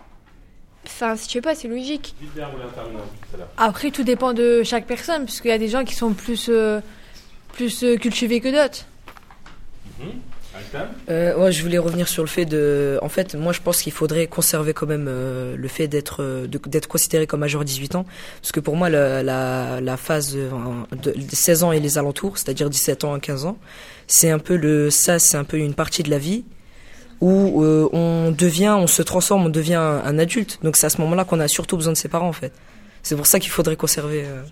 Enfin, 0.87 1.15
je 1.15 1.31
sais 1.31 1.41
pas, 1.41 1.55
c'est 1.55 1.69
logique. 1.69 2.15
Après, 3.57 3.91
tout 3.91 4.03
dépend 4.03 4.33
de 4.33 4.63
chaque 4.65 4.87
personne, 4.87 5.25
puisqu'il 5.25 5.49
y 5.49 5.53
a 5.53 5.59
des 5.59 5.69
gens 5.69 5.85
qui 5.85 5.95
sont 5.95 6.13
plus, 6.13 6.47
euh, 6.49 6.81
plus 7.53 7.85
euh, 7.85 7.97
cultivés 7.97 8.41
que 8.41 8.49
d'autres. 8.49 8.87
Mhm. 10.01 10.21
Altan 10.55 10.87
Euh, 11.09 11.37
ouais, 11.37 11.53
je 11.53 11.63
voulais 11.63 11.79
revenir 11.79 12.09
sur 12.09 12.23
le 12.23 12.29
fait 12.29 12.45
de. 12.45 12.99
En 13.01 13.09
fait, 13.09 13.35
moi, 13.35 13.53
je 13.53 13.61
pense 13.61 13.81
qu'il 13.81 13.93
faudrait 13.93 14.27
conserver 14.27 14.75
quand 14.75 14.87
même 14.87 15.07
euh, 15.09 15.57
le 15.57 15.69
fait 15.69 15.89
d'être 15.89 16.23
euh, 16.23 16.47
d'être 16.47 16.89
considéré 16.89 17.27
comme 17.27 17.41
majeur 17.41 17.63
à 17.63 17.65
18 17.65 17.95
ans, 17.95 18.07
parce 18.41 18.53
que 18.53 18.61
pour 18.61 18.77
moi, 18.77 18.91
la, 18.91 19.23
la, 19.23 19.81
la 19.81 19.97
phase 19.97 20.37
euh, 20.37 20.51
de, 20.93 21.13
de 21.13 21.35
16 21.35 21.65
ans 21.65 21.73
et 21.73 21.81
les 21.81 21.97
alentours, 21.97 22.37
c'est-à-dire 22.37 22.69
17 22.69 23.05
ans 23.05 23.15
à 23.15 23.21
15 23.21 23.47
ans, 23.47 23.57
c'est 24.07 24.31
un 24.31 24.39
peu 24.39 24.57
le 24.57 24.91
ça, 24.91 25.19
c'est 25.19 25.37
un 25.37 25.45
peu 25.45 25.57
une 25.57 25.75
partie 25.75 26.03
de 26.03 26.11
la 26.11 26.19
vie 26.19 26.45
où 27.23 27.63
euh, 27.63 27.89
on 27.95 28.31
devient, 28.37 28.75
on 28.79 28.87
se 28.87 29.01
transforme, 29.03 29.47
on 29.47 29.49
devient 29.49 29.77
un, 29.77 30.03
un 30.05 30.19
adulte. 30.19 30.59
Donc 30.63 30.77
c'est 30.77 30.87
à 30.87 30.91
ce 30.91 31.01
moment-là 31.01 31.25
qu'on 31.25 31.41
a 31.41 31.49
surtout 31.49 31.77
besoin 31.77 31.95
de 31.95 31.99
ses 31.99 32.09
parents, 32.09 32.29
en 32.29 32.33
fait. 32.35 32.53
C'est 33.03 33.17
pour 33.17 33.27
ça 33.27 33.39
qu'il 33.41 33.51
faudrait 33.51 33.77
conserver. 33.77 34.25
euh, 34.27 34.43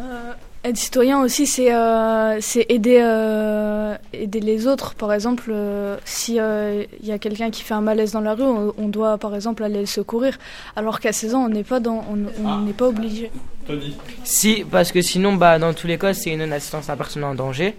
Euh, 0.00 0.32
être 0.64 0.76
citoyen 0.76 1.20
aussi, 1.20 1.46
c'est 1.46 1.72
euh, 1.74 2.40
aider, 2.68 2.98
euh, 3.00 3.96
aider 4.12 4.40
les 4.40 4.66
autres. 4.66 4.94
Par 4.94 5.12
exemple, 5.12 5.50
euh, 5.50 5.96
si 6.04 6.36
il 6.36 7.06
y 7.06 7.12
a 7.12 7.18
quelqu'un 7.18 7.50
qui 7.50 7.62
fait 7.62 7.74
un 7.74 7.82
malaise 7.82 8.12
dans 8.12 8.20
la 8.20 8.34
rue, 8.34 8.42
on, 8.44 8.72
on 8.78 8.88
doit 8.88 9.18
par 9.18 9.34
exemple 9.34 9.62
aller 9.62 9.80
le 9.80 9.86
secourir. 9.86 10.38
Alors 10.74 11.00
qu'à 11.00 11.12
16 11.12 11.34
ans, 11.34 11.44
on 11.44 11.48
n'est 11.50 11.64
pas 11.64 11.80
dans, 11.80 12.04
on 12.10 12.16
on 12.44 12.60
n'est 12.62 12.72
pas 12.72 12.86
obligé. 12.88 13.30
Tony 13.66 13.94
Si, 14.24 14.64
parce 14.70 14.90
que 14.90 15.02
sinon, 15.02 15.34
bah, 15.34 15.58
dans 15.58 15.72
tous 15.74 15.86
les 15.86 15.98
cas, 15.98 16.12
c'est 16.14 16.30
une 16.32 16.52
assistance 16.52 16.88
à 16.90 16.96
personne 16.96 17.24
en 17.24 17.34
danger. 17.34 17.76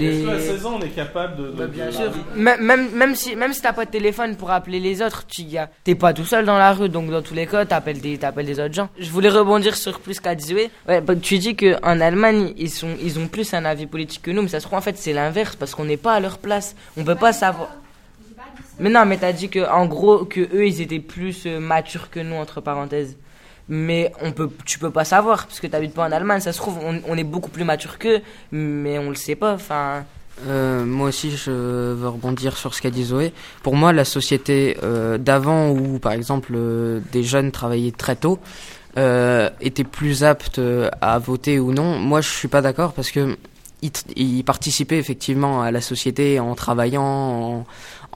Est-ce 0.00 0.26
qu'à 0.26 0.38
16 0.38 0.66
ans, 0.66 0.78
on 0.78 0.82
est 0.84 0.88
capable 0.90 1.36
de. 1.36 1.50
de- 1.50 1.66
bien 1.66 1.86
de- 1.86 1.90
sûr. 1.92 2.12
Même, 2.36 2.62
même, 2.62 2.90
même 2.90 3.14
si, 3.14 3.34
même 3.36 3.52
si 3.52 3.62
t'as 3.62 3.72
pas 3.72 3.84
de 3.86 3.90
téléphone 3.90 4.36
pour 4.36 4.50
appeler 4.50 4.80
les 4.80 5.00
autres, 5.02 5.24
tu 5.26 5.42
y 5.42 5.56
as- 5.58 5.70
t'es 5.84 5.94
pas 5.94 6.12
tout 6.12 6.24
seul 6.26 6.44
dans 6.44 6.58
la 6.58 6.72
rue, 6.72 6.88
donc 6.88 7.10
dans 7.10 7.22
tous 7.22 7.34
les 7.34 7.46
cas, 7.46 7.64
t'appelles 7.64 8.00
des, 8.00 8.18
t'appelles 8.18 8.46
des 8.46 8.60
autres 8.60 8.74
gens. 8.74 8.90
Je 8.98 9.10
voulais 9.10 9.30
rebondir 9.30 9.74
sur 9.76 9.98
plus 10.00 10.20
Zoé. 10.40 10.70
Ouais, 10.86 11.00
bah, 11.00 11.14
tu 11.16 11.38
dis 11.38 11.56
que 11.56 11.76
en 11.82 12.00
Allemagne, 12.00 12.52
ils 12.58 12.70
sont, 12.70 12.94
ils 13.02 13.18
ont 13.18 13.28
plus 13.28 13.54
un 13.54 13.64
avis 13.64 13.86
politique 13.86 14.22
que 14.22 14.30
nous, 14.30 14.42
mais 14.42 14.48
ça 14.48 14.60
se 14.60 14.66
trouve 14.66 14.78
en 14.78 14.82
fait 14.82 14.98
c'est 14.98 15.12
l'inverse 15.14 15.56
parce 15.56 15.74
qu'on 15.74 15.84
n'est 15.86 15.96
pas 15.96 16.12
à 16.14 16.20
leur 16.20 16.38
place. 16.38 16.76
On 16.96 17.04
peut 17.04 17.14
pas 17.14 17.32
savoir. 17.32 17.68
Mais 18.80 18.90
non, 18.90 19.04
mais 19.06 19.16
t'as 19.16 19.32
dit 19.32 19.48
que 19.48 19.68
en 19.68 19.86
gros 19.86 20.24
que 20.24 20.40
eux 20.40 20.66
ils 20.66 20.80
étaient 20.80 21.00
plus 21.00 21.44
euh, 21.46 21.58
matures 21.58 22.10
que 22.10 22.20
nous 22.20 22.36
entre 22.36 22.60
parenthèses. 22.60 23.16
Mais 23.68 24.12
on 24.22 24.32
peut, 24.32 24.50
tu 24.64 24.78
peux 24.78 24.90
pas 24.90 25.04
savoir 25.04 25.46
parce 25.46 25.60
que 25.60 25.66
t'habites 25.66 25.94
pas 25.94 26.06
en 26.06 26.12
Allemagne. 26.12 26.40
Ça 26.40 26.52
se 26.52 26.58
trouve 26.58 26.78
on, 26.82 27.16
est 27.16 27.24
beaucoup 27.24 27.50
plus 27.50 27.64
mature 27.64 27.98
qu'eux, 27.98 28.20
mais 28.52 28.98
on 28.98 29.10
le 29.10 29.16
sait 29.16 29.34
pas. 29.34 29.52
Enfin. 29.52 30.04
Euh, 30.46 30.84
moi 30.84 31.08
aussi, 31.08 31.36
je 31.36 31.50
veux 31.50 32.08
rebondir 32.08 32.56
sur 32.56 32.74
ce 32.74 32.80
qu'a 32.80 32.90
dit 32.90 33.04
Zoé. 33.04 33.32
Pour 33.62 33.76
moi, 33.76 33.92
la 33.92 34.04
société 34.04 34.76
euh, 34.82 35.18
d'avant, 35.18 35.70
où 35.70 35.98
par 35.98 36.12
exemple 36.12 36.52
euh, 36.54 37.00
des 37.12 37.24
jeunes 37.24 37.50
travaillaient 37.50 37.92
très 37.92 38.16
tôt, 38.16 38.38
étaient 39.60 39.84
plus 39.84 40.24
aptes 40.24 40.58
euh, 40.58 40.88
à 41.00 41.18
voter 41.18 41.60
ou 41.60 41.72
non. 41.72 41.98
Moi, 41.98 42.20
je 42.20 42.28
suis 42.28 42.48
pas 42.48 42.62
d'accord 42.62 42.92
parce 42.92 43.10
que 43.10 43.36
ils 44.16 44.42
participaient 44.42 44.98
effectivement 44.98 45.62
à 45.62 45.70
la 45.70 45.80
société 45.80 46.40
en 46.40 46.56
travaillant, 46.56 47.04
en, 47.04 47.66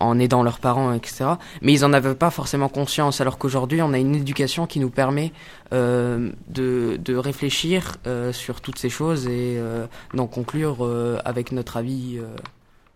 en 0.02 0.18
aidant 0.18 0.42
leurs 0.42 0.58
parents, 0.58 0.92
etc. 0.92 1.24
Mais 1.60 1.72
ils 1.72 1.84
en 1.84 1.92
avaient 1.92 2.14
pas 2.14 2.30
forcément 2.30 2.68
conscience, 2.68 3.20
alors 3.20 3.38
qu'aujourd'hui, 3.38 3.82
on 3.82 3.92
a 3.92 3.98
une 3.98 4.14
éducation 4.14 4.66
qui 4.66 4.80
nous 4.80 4.90
permet 4.90 5.32
euh, 5.72 6.30
de, 6.48 6.98
de 7.02 7.16
réfléchir 7.16 7.96
euh, 8.06 8.32
sur 8.32 8.60
toutes 8.60 8.78
ces 8.78 8.90
choses 8.90 9.26
et 9.26 9.56
euh, 9.56 9.86
d'en 10.14 10.26
conclure 10.26 10.88
avec 11.24 11.52
notre 11.52 11.76
avis. 11.76 12.18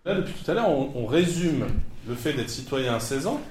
Là, 0.05 0.15
depuis 0.15 0.33
tout 0.33 0.51
à 0.51 0.53
l'heure, 0.53 0.69
on, 0.69 1.05
résume 1.05 1.65
le 2.07 2.15
fait 2.15 2.33
d'être 2.33 2.49
citoyen 2.49 2.95
à 2.95 2.99
16 2.99 3.27
ans 3.27 3.41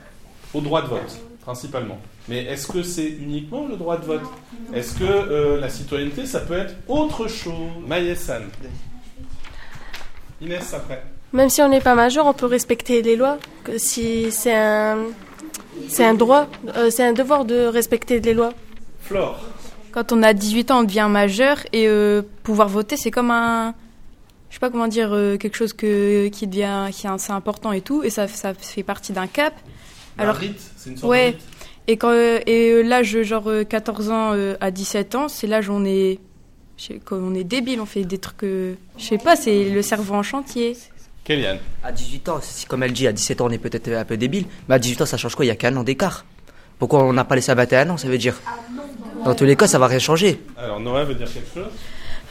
au 0.54 0.60
droit 0.60 0.82
de 0.82 0.88
vote, 0.88 1.20
principalement. 1.42 1.98
Mais 2.28 2.44
est-ce 2.44 2.66
que 2.66 2.82
c'est 2.82 3.08
uniquement 3.08 3.66
le 3.66 3.76
droit 3.76 3.98
de 3.98 4.04
vote? 4.04 4.22
Est-ce 4.74 4.98
que 4.98 5.58
la 5.60 5.68
citoyenneté, 5.68 6.26
ça 6.26 6.40
peut 6.40 6.56
être 6.56 6.74
autre 6.88 7.28
chose? 7.28 7.54
Maïessan. 7.86 8.42
Inès, 10.40 10.74
après. 10.74 11.02
Même 11.36 11.50
si 11.50 11.60
on 11.60 11.68
n'est 11.68 11.82
pas 11.82 11.94
majeur, 11.94 12.24
on 12.24 12.32
peut 12.32 12.46
respecter 12.46 13.02
les 13.02 13.14
lois. 13.14 13.36
Que 13.62 13.76
si 13.76 14.32
c'est 14.32 14.54
un, 14.54 14.96
c'est 15.86 16.02
un 16.02 16.14
droit, 16.14 16.46
euh, 16.74 16.88
c'est 16.88 17.04
un 17.04 17.12
devoir 17.12 17.44
de 17.44 17.66
respecter 17.66 18.20
les 18.20 18.32
lois. 18.32 18.54
Flore. 19.00 19.38
Quand 19.92 20.12
on 20.12 20.22
a 20.22 20.32
18 20.32 20.70
ans, 20.70 20.80
on 20.80 20.84
devient 20.84 21.08
majeur 21.10 21.58
et 21.74 21.88
euh, 21.88 22.22
pouvoir 22.42 22.68
voter, 22.68 22.96
c'est 22.96 23.10
comme 23.10 23.30
un. 23.30 23.74
Je 24.48 24.54
sais 24.54 24.60
pas 24.60 24.70
comment 24.70 24.88
dire, 24.88 25.12
euh, 25.12 25.36
quelque 25.36 25.58
chose 25.58 25.74
que, 25.74 26.28
qui 26.28 26.46
devient. 26.46 26.88
qui 26.90 27.06
est 27.06 27.10
assez 27.10 27.32
important 27.32 27.70
et 27.72 27.82
tout, 27.82 28.02
et 28.02 28.08
ça, 28.08 28.28
ça 28.28 28.54
fait 28.54 28.82
partie 28.82 29.12
d'un 29.12 29.26
cap. 29.26 29.52
Un 30.18 30.32
rite, 30.32 30.58
c'est 30.78 30.88
une 30.88 30.96
sorte 30.96 31.04
de 31.04 31.10
ouais. 31.10 31.26
rite. 31.26 31.40
Et, 31.86 31.98
quand, 31.98 32.12
et 32.14 32.82
l'âge, 32.82 33.22
genre 33.24 33.50
euh, 33.50 33.62
14 33.62 34.10
ans 34.10 34.32
à 34.58 34.70
17 34.70 35.14
ans, 35.14 35.28
c'est 35.28 35.46
l'âge 35.46 35.68
où 35.68 35.74
on 35.74 35.84
est. 35.84 36.18
quand 37.04 37.16
on 37.16 37.34
est 37.34 37.44
débile, 37.44 37.82
on 37.82 37.86
fait 37.86 38.04
des 38.04 38.16
trucs. 38.16 38.40
je 38.40 38.74
sais 38.98 39.18
pas, 39.18 39.36
c'est 39.36 39.68
le 39.68 39.82
cerveau 39.82 40.14
en 40.14 40.22
chantier. 40.22 40.74
Kéliane. 41.26 41.58
À 41.82 41.90
18 41.90 42.28
ans, 42.28 42.38
si, 42.40 42.66
comme 42.66 42.82
elle 42.84 42.92
dit, 42.92 43.06
à 43.08 43.12
17 43.12 43.40
ans, 43.40 43.46
on 43.48 43.50
est 43.50 43.58
peut-être 43.58 43.88
un 43.92 44.04
peu 44.04 44.16
débile, 44.16 44.44
mais 44.68 44.76
à 44.76 44.78
18 44.78 45.02
ans, 45.02 45.06
ça 45.06 45.16
change 45.16 45.34
quoi? 45.34 45.44
Il 45.44 45.48
y 45.48 45.50
a 45.50 45.56
qu'un 45.56 45.76
an 45.76 45.82
d'écart. 45.82 46.24
Pourquoi 46.78 47.02
on 47.04 47.12
n'a 47.12 47.24
pas 47.24 47.34
laissé 47.34 47.50
à 47.50 47.54
21 47.56 47.90
ans 47.90 47.96
Ça 47.96 48.06
veut 48.08 48.18
dire? 48.18 48.34
Dans 49.24 49.34
tous 49.34 49.44
les 49.44 49.56
cas, 49.56 49.66
ça 49.66 49.78
va 49.80 49.88
rien 49.88 49.98
changer. 49.98 50.40
Alors, 50.56 50.78
Noah 50.78 51.04
veut 51.04 51.14
dire 51.16 51.26
quelque 51.32 51.52
chose? 51.52 51.72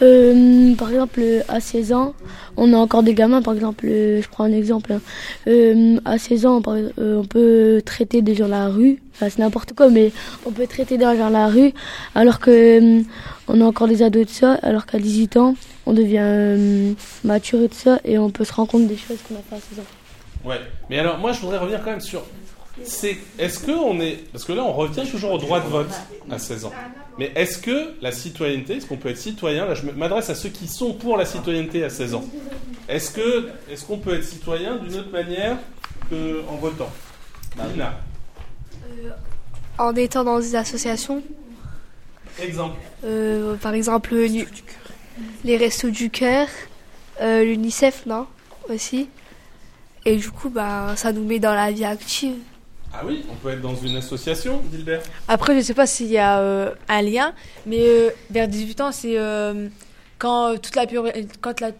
Euh, 0.01 0.73
par 0.75 0.89
exemple, 0.91 1.21
à 1.49 1.59
16 1.59 1.91
ans, 1.93 2.13
on 2.57 2.71
a 2.73 2.77
encore 2.77 3.03
des 3.03 3.13
gamins, 3.13 3.41
par 3.41 3.53
exemple, 3.53 3.85
je 3.87 4.27
prends 4.29 4.43
un 4.45 4.51
exemple. 4.53 4.93
hein. 4.93 5.01
Euh, 5.47 5.97
à 6.05 6.17
16 6.17 6.45
ans, 6.45 6.61
euh, 6.67 6.89
on 7.21 7.25
peut 7.25 7.81
traiter 7.85 8.21
des 8.21 8.35
gens 8.35 8.47
dans 8.47 8.59
la 8.59 8.67
rue, 8.69 9.01
Enfin, 9.15 9.27
c'est 9.29 9.39
n'importe 9.39 9.73
quoi, 9.73 9.89
mais 9.89 10.11
on 10.45 10.51
peut 10.51 10.67
traiter 10.67 10.97
des 10.97 11.05
gens 11.05 11.15
dans 11.15 11.29
la 11.29 11.47
rue, 11.47 11.71
alors 12.15 12.39
que 12.39 12.99
euh, 12.99 13.01
on 13.47 13.61
a 13.61 13.65
encore 13.65 13.87
des 13.87 14.03
ados 14.03 14.25
de 14.25 14.29
ça, 14.31 14.53
alors 14.61 14.85
qu'à 14.85 14.99
18 14.99 15.37
ans, 15.37 15.55
on 15.85 15.93
devient 15.93 16.17
euh, 16.21 16.93
mature 17.23 17.61
et 17.61 17.67
de 17.67 17.73
ça, 17.73 17.99
et 18.03 18.17
on 18.17 18.29
peut 18.29 18.43
se 18.45 18.53
rendre 18.53 18.69
compte 18.71 18.87
des 18.87 18.97
choses 18.97 19.17
qu'on 19.27 19.35
a 19.35 19.39
fait 19.49 19.55
à 19.55 19.59
16 19.75 19.79
ans. 19.79 20.49
Ouais. 20.49 20.59
Mais 20.89 20.99
alors, 20.99 21.17
moi, 21.17 21.31
je 21.31 21.39
voudrais 21.41 21.57
revenir 21.57 21.83
quand 21.83 21.91
même 21.91 22.01
sur. 22.01 22.23
C'est, 22.83 23.17
est-ce 23.39 23.59
que 23.59 23.71
on 23.71 23.99
est, 24.01 24.17
parce 24.33 24.43
que 24.43 24.51
là, 24.51 24.63
on 24.63 24.73
revient 24.73 25.07
toujours 25.09 25.31
au 25.31 25.37
droit 25.37 25.61
de 25.61 25.67
vote 25.67 25.91
à 26.29 26.37
16 26.37 26.65
ans. 26.65 26.73
Mais 27.17 27.31
est-ce 27.35 27.57
que 27.59 27.93
la 28.01 28.11
citoyenneté, 28.11 28.75
est-ce 28.75 28.85
qu'on 28.85 28.97
peut 28.97 29.09
être 29.09 29.17
citoyen? 29.17 29.65
Là, 29.65 29.73
je 29.75 29.85
m'adresse 29.91 30.29
à 30.29 30.35
ceux 30.35 30.49
qui 30.49 30.67
sont 30.67 30.91
pour 30.93 31.15
la 31.15 31.23
citoyenneté 31.25 31.83
à 31.85 31.89
16 31.89 32.15
ans. 32.15 32.25
Est-ce 32.89 33.11
que, 33.11 33.49
est-ce 33.71 33.85
qu'on 33.85 33.97
peut 33.97 34.15
être 34.15 34.25
citoyen 34.25 34.75
d'une 34.75 34.95
autre 34.95 35.11
manière 35.11 35.57
qu'en 36.09 36.55
votant? 36.57 36.89
Nina, 37.71 37.93
En 39.77 39.95
étant 39.95 40.25
dans 40.25 40.39
des 40.39 40.55
associations, 40.55 41.23
exemple. 42.41 42.75
euh, 43.05 43.55
par 43.55 43.73
exemple 43.73 44.13
les 45.43 45.57
Restos 45.57 45.89
du 45.89 46.09
Cœur, 46.09 46.47
euh, 47.21 47.43
l'UNICEF, 47.43 48.05
non 48.05 48.27
Aussi. 48.69 49.09
Et 50.05 50.17
du 50.17 50.29
coup, 50.29 50.49
bah, 50.49 50.93
ça 50.95 51.11
nous 51.11 51.23
met 51.23 51.39
dans 51.39 51.53
la 51.53 51.71
vie 51.71 51.85
active. 51.85 52.35
Ah 52.93 53.01
oui, 53.05 53.25
on 53.29 53.35
peut 53.35 53.49
être 53.49 53.61
dans 53.61 53.75
une 53.75 53.97
association, 53.97 54.61
Gilbert. 54.71 55.01
Après, 55.27 55.55
je 55.55 55.61
sais 55.61 55.73
pas 55.73 55.85
s'il 55.85 56.07
y 56.07 56.17
a 56.17 56.39
euh, 56.39 56.71
un 56.87 57.01
lien, 57.01 57.33
mais 57.65 57.81
euh, 57.81 58.09
vers 58.29 58.47
18 58.47 58.81
ans, 58.81 58.91
c'est 58.93 59.17
euh, 59.17 59.67
quand, 60.17 60.51
euh, 60.51 60.57
toute 60.57 60.75
la 60.75 60.85
quand, 61.41 61.59
la, 61.59 61.71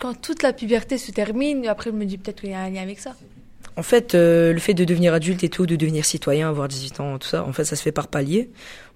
quand 0.00 0.20
toute 0.20 0.42
la 0.42 0.52
puberté 0.52 0.98
se 0.98 1.12
termine. 1.12 1.66
Après, 1.68 1.90
je 1.90 1.94
me 1.94 2.04
dis 2.04 2.18
peut-être 2.18 2.40
qu'il 2.40 2.50
y 2.50 2.54
a 2.54 2.60
un 2.60 2.70
lien 2.70 2.82
avec 2.82 2.98
ça. 2.98 3.14
En 3.76 3.82
fait, 3.82 4.14
euh, 4.14 4.52
le 4.52 4.60
fait 4.60 4.74
de 4.74 4.84
devenir 4.84 5.14
adulte 5.14 5.42
et 5.42 5.48
tout, 5.48 5.66
de 5.66 5.74
devenir 5.74 6.04
citoyen, 6.04 6.48
avoir 6.48 6.68
18 6.68 7.00
ans, 7.00 7.18
tout 7.18 7.26
ça, 7.26 7.44
en 7.44 7.52
fait, 7.52 7.64
ça 7.64 7.74
se 7.74 7.82
fait 7.82 7.90
par 7.90 8.06
palier. 8.06 8.50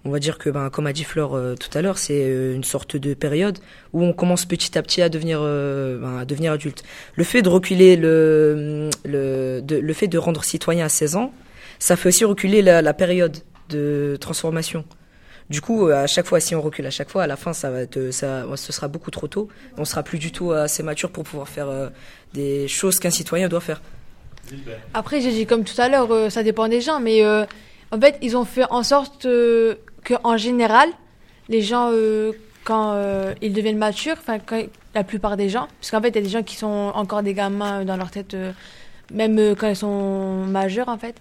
On 0.04 0.10
va 0.10 0.20
dire 0.20 0.38
que, 0.38 0.50
ben, 0.50 0.70
comme 0.70 0.86
a 0.86 0.92
dit 0.92 1.02
Flore 1.02 1.34
euh, 1.34 1.56
tout 1.56 1.76
à 1.76 1.82
l'heure, 1.82 1.98
c'est 1.98 2.22
euh, 2.22 2.54
une 2.54 2.62
sorte 2.62 2.96
de 2.96 3.14
période 3.14 3.58
où 3.92 4.04
on 4.04 4.12
commence 4.12 4.44
petit 4.44 4.78
à 4.78 4.82
petit 4.82 5.02
à 5.02 5.08
devenir, 5.08 5.40
ben, 5.40 6.18
à 6.20 6.24
devenir 6.24 6.52
adulte. 6.52 6.84
Le 7.16 7.24
fait 7.24 7.42
de 7.42 7.48
reculer 7.48 7.96
le, 7.96 8.88
le, 9.04 9.60
le 9.68 9.92
fait 9.94 10.06
de 10.06 10.18
rendre 10.18 10.44
citoyen 10.44 10.84
à 10.84 10.88
16 10.88 11.16
ans, 11.16 11.32
ça 11.80 11.96
fait 11.96 12.08
aussi 12.08 12.24
reculer 12.24 12.62
la, 12.62 12.94
période 12.94 13.36
de 13.70 14.16
transformation. 14.20 14.84
Du 15.50 15.60
coup, 15.60 15.88
à 15.88 16.06
chaque 16.06 16.26
fois, 16.26 16.38
si 16.38 16.54
on 16.54 16.60
recule 16.60 16.86
à 16.86 16.90
chaque 16.90 17.10
fois, 17.10 17.24
à 17.24 17.26
la 17.26 17.36
fin, 17.36 17.52
ça 17.52 17.72
ça, 18.12 18.44
ce 18.54 18.72
sera 18.72 18.86
beaucoup 18.86 19.10
trop 19.10 19.26
tôt. 19.26 19.48
On 19.76 19.84
sera 19.84 20.04
plus 20.04 20.18
du 20.18 20.30
tout 20.30 20.52
assez 20.52 20.82
mature 20.84 21.10
pour 21.10 21.24
pouvoir 21.24 21.48
faire 21.48 21.90
des 22.32 22.68
choses 22.68 23.00
qu'un 23.00 23.10
citoyen 23.10 23.48
doit 23.48 23.60
faire. 23.60 23.80
Après, 24.94 25.20
j'ai 25.20 25.32
dit 25.32 25.46
comme 25.46 25.64
tout 25.64 25.80
à 25.80 25.88
l'heure, 25.88 26.10
euh, 26.12 26.30
ça 26.30 26.42
dépend 26.42 26.68
des 26.68 26.80
gens, 26.80 27.00
mais 27.00 27.24
euh, 27.24 27.44
en 27.92 28.00
fait, 28.00 28.18
ils 28.22 28.36
ont 28.36 28.44
fait 28.44 28.64
en 28.70 28.82
sorte 28.82 29.26
euh, 29.26 29.74
que, 30.04 30.14
général, 30.36 30.88
les 31.48 31.62
gens, 31.62 31.90
euh, 31.92 32.32
quand 32.64 32.94
ils 33.40 33.52
deviennent 33.52 33.78
matures, 33.78 34.16
enfin, 34.18 34.38
la 34.94 35.04
plupart 35.04 35.36
des 35.36 35.48
gens, 35.48 35.68
parce 35.80 35.90
qu'en 35.90 36.02
fait, 36.02 36.10
il 36.10 36.16
y 36.16 36.18
a 36.18 36.22
des 36.22 36.28
gens 36.28 36.42
qui 36.42 36.56
sont 36.56 36.92
encore 36.94 37.22
des 37.22 37.32
gamins 37.32 37.84
dans 37.84 37.96
leur 37.96 38.10
tête, 38.10 38.36
même 39.10 39.54
quand 39.56 39.68
ils 39.68 39.76
sont 39.76 40.44
majeurs, 40.44 40.88
en 40.88 40.98
fait. 40.98 41.14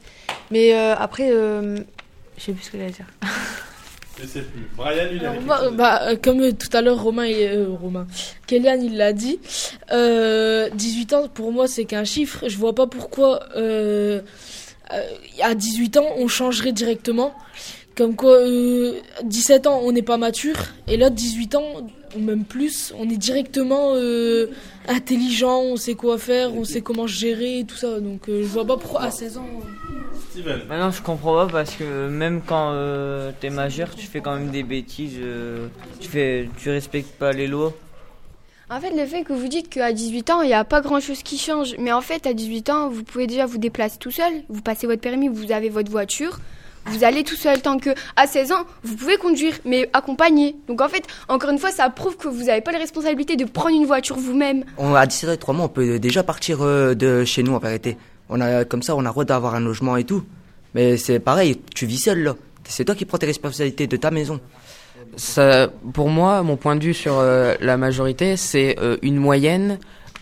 Mais 0.52 0.74
après, 0.74 1.30
je 1.30 1.84
sais 2.38 2.52
plus 2.52 2.64
ce 2.64 2.72
que 2.72 2.78
j'allais 2.78 2.92
dire. 2.92 3.06
Je 4.20 4.26
sais 4.28 4.42
plus. 4.42 4.68
Brian, 4.76 5.08
il 5.12 5.24
a 5.26 5.32
Alors, 5.32 5.42
moi, 5.44 5.70
bah, 5.72 6.02
euh, 6.10 6.16
comme 6.22 6.42
euh, 6.42 6.52
tout 6.52 6.76
à 6.76 6.82
l'heure, 6.82 7.02
Romain, 7.02 7.24
et, 7.26 7.50
euh, 7.50 7.68
Romain, 7.70 8.08
Kélian, 8.48 8.80
il 8.82 8.98
l'a 8.98 9.14
dit, 9.14 9.40
euh, 9.92 10.70
18 10.74 11.14
ans, 11.14 11.28
pour 11.28 11.52
moi, 11.52 11.68
c'est 11.68 11.86
qu'un 11.86 12.04
chiffre. 12.04 12.48
Je 12.48 12.58
vois 12.58 12.74
pas 12.74 12.88
pourquoi, 12.88 13.42
euh, 13.56 14.22
euh, 14.94 15.02
à 15.42 15.54
18 15.54 15.98
ans, 15.98 16.08
on 16.18 16.28
changerait 16.28 16.72
directement. 16.72 17.34
Comme 17.96 18.16
quoi, 18.16 18.34
euh, 18.38 18.94
17 19.24 19.68
ans, 19.68 19.82
on 19.84 19.92
n'est 19.92 20.04
pas 20.04 20.18
mature, 20.18 20.58
et 20.88 20.98
là, 20.98 21.10
18 21.10 21.56
ans, 21.56 21.88
ou 22.16 22.20
même 22.20 22.44
plus, 22.46 22.94
on 22.98 23.10
est 23.10 23.18
directement 23.18 23.94
euh, 23.96 24.48
intelligent, 24.88 25.60
on 25.62 25.76
sait 25.76 25.96
quoi 25.96 26.18
faire, 26.18 26.54
on 26.56 26.64
sait 26.64 26.82
comment 26.82 27.08
se 27.08 27.14
gérer, 27.14 27.60
et 27.60 27.64
tout 27.66 27.76
ça. 27.76 28.00
Donc, 28.00 28.30
euh, 28.30 28.42
je 28.42 28.48
vois 28.48 28.66
pas 28.66 28.78
pourquoi 28.78 29.04
à 29.04 29.12
16 29.12 29.38
ans. 29.38 29.48
Steven. 30.32 30.62
Bah 30.68 30.78
non, 30.80 30.92
je 30.92 31.02
comprends 31.02 31.36
pas 31.36 31.48
parce 31.52 31.76
que 31.76 32.08
même 32.10 32.42
quand 32.46 32.72
euh, 32.74 33.32
t'es 33.40 33.50
majeur, 33.50 33.96
tu 33.96 34.08
fais 34.08 34.22
quand 34.22 34.36
même 34.36 34.50
des 34.50 34.64
bêtises. 34.64 35.18
euh, 35.22 35.68
tu 36.00 36.08
fais, 36.10 36.50
tu 36.58 36.70
respectes 36.70 37.12
pas 37.18 37.32
les 37.32 37.48
lois. 37.48 37.74
En 38.70 38.82
fait, 38.82 38.92
le 38.92 39.06
fait 39.06 39.24
que 39.24 39.32
vous 39.32 39.48
dites 39.48 39.70
qu'à 39.70 39.94
18 39.94 40.30
ans, 40.30 40.42
il 40.42 40.48
n'y 40.48 40.54
a 40.54 40.66
pas 40.66 40.82
grand-chose 40.82 41.24
qui 41.24 41.38
change. 41.38 41.76
Mais 41.80 41.94
en 41.94 42.02
fait, 42.02 42.28
à 42.28 42.34
18 42.34 42.70
ans, 42.70 42.90
vous 42.90 43.04
pouvez 43.04 43.26
déjà 43.26 43.46
vous 43.46 43.58
déplacer 43.58 43.98
tout 43.98 44.12
seul. 44.12 44.34
Vous 44.50 44.62
passez 44.62 44.88
votre 44.88 45.02
permis, 45.02 45.30
vous 45.30 45.54
avez 45.54 45.70
votre 45.70 45.90
voiture. 45.90 46.40
Vous 46.90 47.04
allez 47.04 47.24
tout 47.24 47.36
seul. 47.36 47.62
Tant 47.62 47.78
que 47.80 47.92
à 48.16 48.28
16 48.28 48.52
ans, 48.52 48.66
vous 48.84 48.96
pouvez 48.96 49.18
conduire, 49.18 49.54
mais 49.66 49.90
accompagné. 49.94 50.56
Donc 50.68 50.82
en 50.82 50.90
fait, 50.90 51.04
encore 51.28 51.50
une 51.50 51.60
fois, 51.60 51.72
ça 51.72 51.90
prouve 51.90 52.18
que 52.18 52.28
vous 52.28 52.46
n'avez 52.46 52.62
pas 52.62 52.72
la 52.72 52.80
responsabilité 52.80 53.36
de 53.36 53.46
prendre 53.46 53.76
une 53.76 53.86
voiture 53.86 54.16
vous-même. 54.18 54.64
On, 54.78 54.94
à 54.96 55.06
17 55.06 55.30
ans 55.30 55.34
et 55.34 55.38
3 55.38 55.54
mois, 55.54 55.66
on 55.66 55.70
peut 55.70 56.00
déjà 56.00 56.24
partir 56.24 56.62
euh, 56.62 56.94
de 56.94 57.26
chez 57.26 57.44
nous 57.44 57.54
en 57.54 57.60
vérité. 57.60 57.98
On 58.30 58.42
a, 58.42 58.66
comme 58.66 58.84
ça, 58.84 58.96
on 58.96 59.00
a 59.00 59.04
le 59.04 59.10
droit 59.10 59.26
d'avoir 59.26 59.56
un 59.56 59.60
logement 59.60 59.98
et 59.98 60.04
tout. 60.04 60.24
Mais 60.76 60.98
c'est 60.98 61.20
pareil, 61.20 61.60
tu 61.74 61.86
vis 61.86 61.98
seul 61.98 62.24
là. 62.24 62.36
C'est 62.66 62.86
toi 62.86 62.96
qui 62.96 63.06
prends 63.06 63.18
tes 63.18 63.26
responsabilités 63.26 63.88
de 63.88 63.98
ta 63.98 64.12
maison. 64.12 64.40
Ça, 65.16 65.70
pour 65.94 66.10
moi, 66.10 66.44
mon 66.44 66.58
point 66.58 66.76
de 66.76 66.84
vue 66.84 66.94
sur 66.94 67.18
euh, 67.18 67.56
la 67.62 67.78
majorité, 67.78 68.36
c'est 68.36 68.78
euh, 68.80 68.98
une 69.02 69.16
moyenne 69.16 69.80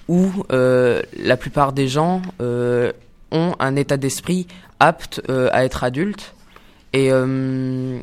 où 0.08 0.30
euh, 0.52 1.02
la 1.18 1.38
plupart 1.38 1.74
des 1.74 1.88
gens 1.88 2.22
euh, 2.42 2.92
ont 3.32 3.56
un 3.60 3.76
état 3.76 3.98
d'esprit 3.98 4.48
apte 4.80 5.22
euh, 5.30 5.50
à 5.52 5.66
être 5.66 5.84
adultes. 5.84 6.35
Et 6.96 7.12
euh, 7.12 8.00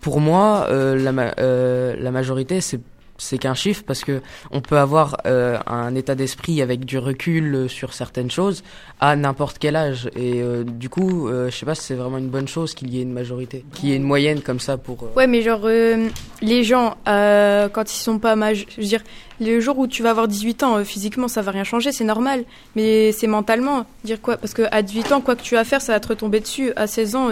pour 0.00 0.20
moi, 0.20 0.66
euh, 0.70 0.96
euh, 1.38 1.94
la 1.98 2.10
majorité, 2.10 2.60
c'est 2.62 3.38
qu'un 3.38 3.52
chiffre 3.52 3.82
parce 3.86 4.02
que 4.02 4.22
on 4.50 4.62
peut 4.62 4.78
avoir 4.78 5.18
un 5.26 5.94
état 5.94 6.14
d'esprit 6.14 6.62
avec 6.62 6.86
du 6.86 6.96
recul 6.96 7.68
sur 7.68 7.92
certaines 7.92 8.30
choses 8.30 8.64
à 8.98 9.14
n'importe 9.14 9.58
quel 9.58 9.76
âge 9.76 10.08
et 10.16 10.42
du 10.64 10.88
coup 10.88 11.28
euh, 11.28 11.50
je 11.50 11.56
sais 11.56 11.66
pas 11.66 11.74
si 11.74 11.82
c'est 11.82 11.94
vraiment 11.94 12.16
une 12.16 12.30
bonne 12.30 12.48
chose 12.48 12.72
qu'il 12.72 12.88
y 12.94 12.98
ait 12.98 13.02
une 13.02 13.12
majorité 13.12 13.62
qu'il 13.74 13.90
y 13.90 13.92
ait 13.92 13.96
une 13.96 14.04
moyenne 14.04 14.40
comme 14.40 14.58
ça 14.58 14.78
pour 14.78 14.96
Ouais, 15.16 15.26
mais 15.26 15.42
genre, 15.42 15.68
les 15.68 16.64
gens, 16.64 16.96
quand 17.04 17.92
ils 17.92 18.00
sont 18.02 18.18
pas 18.18 18.36
majeurs, 18.36 18.66
je 18.74 18.80
veux 18.80 18.86
dire, 18.86 19.02
le 19.38 19.60
jour 19.60 19.78
où 19.78 19.86
tu 19.86 20.02
vas 20.02 20.10
avoir 20.10 20.26
18 20.26 20.62
ans, 20.62 20.82
physiquement, 20.82 21.28
ça 21.28 21.42
va 21.42 21.50
rien 21.52 21.64
changer, 21.64 21.92
c'est 21.92 22.04
normal. 22.04 22.44
Mais 22.74 23.12
c'est 23.12 23.26
mentalement. 23.26 23.84
Dire 24.04 24.20
quoi 24.22 24.38
Parce 24.38 24.54
qu'à 24.54 24.82
18 24.82 25.12
ans, 25.12 25.20
quoi 25.20 25.36
que 25.36 25.42
tu 25.42 25.56
vas 25.56 25.64
faire, 25.64 25.82
ça 25.82 25.92
va 25.92 26.00
te 26.00 26.08
retomber 26.08 26.40
dessus. 26.40 26.72
À 26.76 26.86
16 26.86 27.16
ans, 27.16 27.30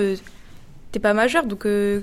t'es 0.92 1.00
pas 1.00 1.14
majeur, 1.14 1.44
donc. 1.46 1.66
euh, 1.66 2.00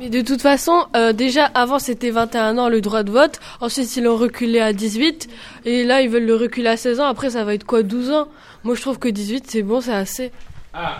Mais 0.00 0.10
de 0.10 0.20
toute 0.20 0.42
façon, 0.42 0.86
euh, 0.94 1.12
déjà 1.12 1.46
avant 1.46 1.78
c'était 1.78 2.10
21 2.10 2.58
ans 2.58 2.68
le 2.68 2.80
droit 2.80 3.02
de 3.02 3.10
vote, 3.10 3.40
ensuite 3.60 3.96
ils 3.96 4.04
l'ont 4.04 4.16
reculé 4.16 4.60
à 4.60 4.72
18, 4.72 5.28
et 5.64 5.84
là 5.84 6.02
ils 6.02 6.08
veulent 6.10 6.26
le 6.26 6.36
reculer 6.36 6.68
à 6.68 6.76
16 6.76 7.00
ans, 7.00 7.06
après 7.06 7.30
ça 7.30 7.44
va 7.44 7.54
être 7.54 7.64
quoi 7.64 7.82
12 7.82 8.10
ans? 8.12 8.28
Moi 8.64 8.74
je 8.74 8.80
trouve 8.82 8.98
que 8.98 9.08
18 9.08 9.44
c'est 9.48 9.62
bon, 9.62 9.80
c'est 9.80 9.92
assez. 9.94 10.30
Ah, 10.74 10.98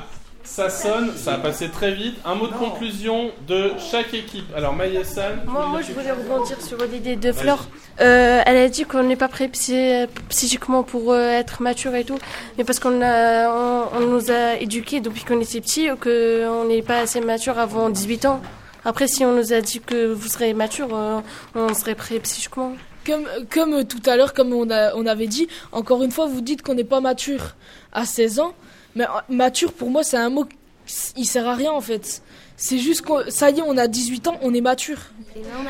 ça 0.48 0.70
sonne, 0.70 1.12
ça 1.16 1.34
a 1.34 1.38
passé 1.38 1.68
très 1.68 1.92
vite. 1.92 2.16
Un 2.24 2.34
mot 2.34 2.46
de 2.46 2.52
conclusion 2.54 3.30
de 3.46 3.72
chaque 3.90 4.12
équipe. 4.14 4.46
Alors 4.56 4.72
Maïesan. 4.74 5.36
Moi, 5.46 5.66
moi, 5.66 5.80
je 5.82 5.92
voulais 5.92 6.10
rebondir 6.10 6.60
sur 6.60 6.78
l'idée 6.86 7.16
de 7.16 7.32
Flore. 7.32 7.66
Euh, 8.00 8.42
elle 8.46 8.56
a 8.56 8.68
dit 8.68 8.84
qu'on 8.84 9.02
n'est 9.02 9.16
pas 9.16 9.28
prêt 9.28 9.48
psy- 9.48 10.06
psychiquement 10.28 10.82
pour 10.84 11.12
euh, 11.12 11.30
être 11.30 11.60
mature 11.62 11.94
et 11.94 12.04
tout, 12.04 12.18
mais 12.56 12.64
parce 12.64 12.78
qu'on 12.80 13.02
a, 13.02 13.50
on, 13.50 13.88
on 13.96 14.00
nous 14.00 14.30
a 14.30 14.56
éduqués 14.56 15.00
depuis 15.00 15.24
qu'on 15.24 15.40
était 15.40 15.60
petits, 15.60 15.88
qu'on 16.00 16.64
n'est 16.66 16.82
pas 16.82 17.00
assez 17.00 17.20
mature 17.20 17.58
avant 17.58 17.90
18 17.90 18.24
ans. 18.26 18.40
Après, 18.84 19.06
si 19.08 19.24
on 19.24 19.32
nous 19.34 19.52
a 19.52 19.60
dit 19.60 19.80
que 19.80 20.12
vous 20.12 20.28
serez 20.28 20.54
mature, 20.54 20.88
euh, 20.94 21.20
on 21.54 21.74
serait 21.74 21.94
prêt 21.96 22.18
psychiquement. 22.20 22.72
Comme, 23.06 23.26
comme 23.50 23.84
tout 23.84 24.02
à 24.06 24.16
l'heure, 24.16 24.32
comme 24.32 24.52
on, 24.52 24.70
a, 24.70 24.94
on 24.94 25.04
avait 25.06 25.26
dit, 25.28 25.46
encore 25.72 26.02
une 26.02 26.10
fois, 26.12 26.26
vous 26.26 26.40
dites 26.40 26.62
qu'on 26.62 26.74
n'est 26.74 26.84
pas 26.84 27.00
mature 27.00 27.54
à 27.92 28.04
16 28.04 28.40
ans. 28.40 28.54
Mais 28.94 29.04
euh, 29.04 29.20
mature, 29.28 29.72
pour 29.72 29.90
moi, 29.90 30.02
c'est 30.02 30.16
un 30.16 30.30
mot, 30.30 30.44
qui- 30.44 31.12
il 31.16 31.24
sert 31.24 31.46
à 31.48 31.54
rien 31.54 31.72
en 31.72 31.80
fait. 31.80 32.22
C'est 32.56 32.78
juste 32.78 33.02
que 33.02 33.30
ça 33.30 33.50
y 33.50 33.58
est, 33.60 33.62
on 33.64 33.76
a 33.76 33.86
18 33.86 34.26
ans, 34.28 34.36
on 34.42 34.52
est 34.52 34.60
mature. 34.60 34.98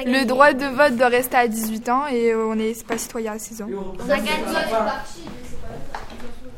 Le 0.07 0.25
droit 0.25 0.53
de 0.55 0.65
vote 0.65 0.97
doit 0.97 1.09
rester 1.09 1.37
à 1.37 1.47
18 1.47 1.89
ans 1.91 2.07
et 2.07 2.35
on 2.35 2.55
n'est 2.55 2.73
pas 2.87 2.97
citoyen 2.97 3.33
à 3.33 3.39
16 3.39 3.61
ans. 3.63 3.69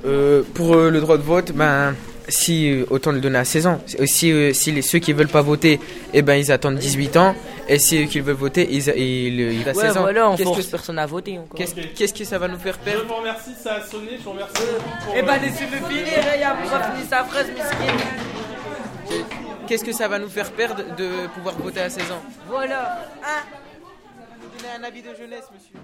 Euh, 0.07 0.43
pour 0.55 0.75
euh, 0.75 0.91
le 0.91 1.01
droit 1.01 1.19
de 1.19 1.23
vote, 1.23 1.53
ben, 1.53 1.95
si 2.29 2.71
euh, 2.71 2.85
autant 2.91 3.13
le 3.13 3.21
donner 3.21 3.39
à 3.39 3.45
16 3.45 3.67
ans. 3.67 3.81
Si, 4.07 4.31
euh, 4.33 4.53
si 4.55 4.73
les, 4.73 4.81
ceux 4.83 4.99
qui 4.99 5.13
veulent 5.13 5.29
pas 5.29 5.43
voter, 5.43 5.79
eh 6.15 6.23
ben, 6.23 6.37
ils 6.37 6.51
attendent 6.53 6.79
18 6.79 7.17
ans. 7.17 7.35
Et 7.73 7.79
ceux 7.79 8.03
qui 8.07 8.19
veulent 8.21 8.35
voter, 8.35 8.67
ils, 8.69 8.89
ils, 8.97 9.41
ils, 9.41 9.69
à 9.69 9.73
Ouais, 9.73 9.83
16 9.87 9.97
ans. 9.97 10.01
voilà, 10.01 10.29
on 10.29 10.37
Qu'est-ce 10.37 10.49
force 10.49 10.67
que- 10.67 10.71
personne 10.73 10.99
à 10.99 11.07
voter 11.07 11.39
encore. 11.39 11.57
Qu'est-ce 11.57 11.75
qu'est-ce 11.75 12.13
que 12.15 12.25
ça 12.25 12.37
va 12.39 12.49
nous 12.49 12.59
faire 12.59 12.75
Je 12.81 12.91
perdre 12.91 13.07
vous 13.07 13.15
remercie, 13.15 13.55
ça 13.55 13.75
a 13.75 13.81
sonné. 13.83 14.17
Je 14.19 14.23
vous 14.25 14.31
remercie 14.33 14.53
pour. 15.05 15.15
Eh 15.17 15.23
ben, 15.23 15.35
euh, 15.35 15.39
laissez-le 15.39 15.77
finir, 15.89 16.07
il 16.37 16.43
a 16.43 16.51
pas 16.51 16.91
fini 16.91 17.07
sa 17.09 17.23
phrase, 17.25 17.47
miskin. 17.49 17.95
Qu'est-ce 19.69 19.85
que 19.85 19.93
ça 19.93 20.09
va 20.09 20.19
nous 20.19 20.29
faire 20.29 20.51
perdre 20.51 20.83
de 20.97 21.29
pouvoir 21.29 21.55
voter 21.59 21.81
à 21.81 21.89
16 21.91 22.11
ans 22.11 22.23
Voilà. 22.49 23.07
Donnez 24.59 24.73
un 24.77 24.83
avis 24.83 25.03
de 25.03 25.15
jeunesse, 25.15 25.45
monsieur. 25.55 25.79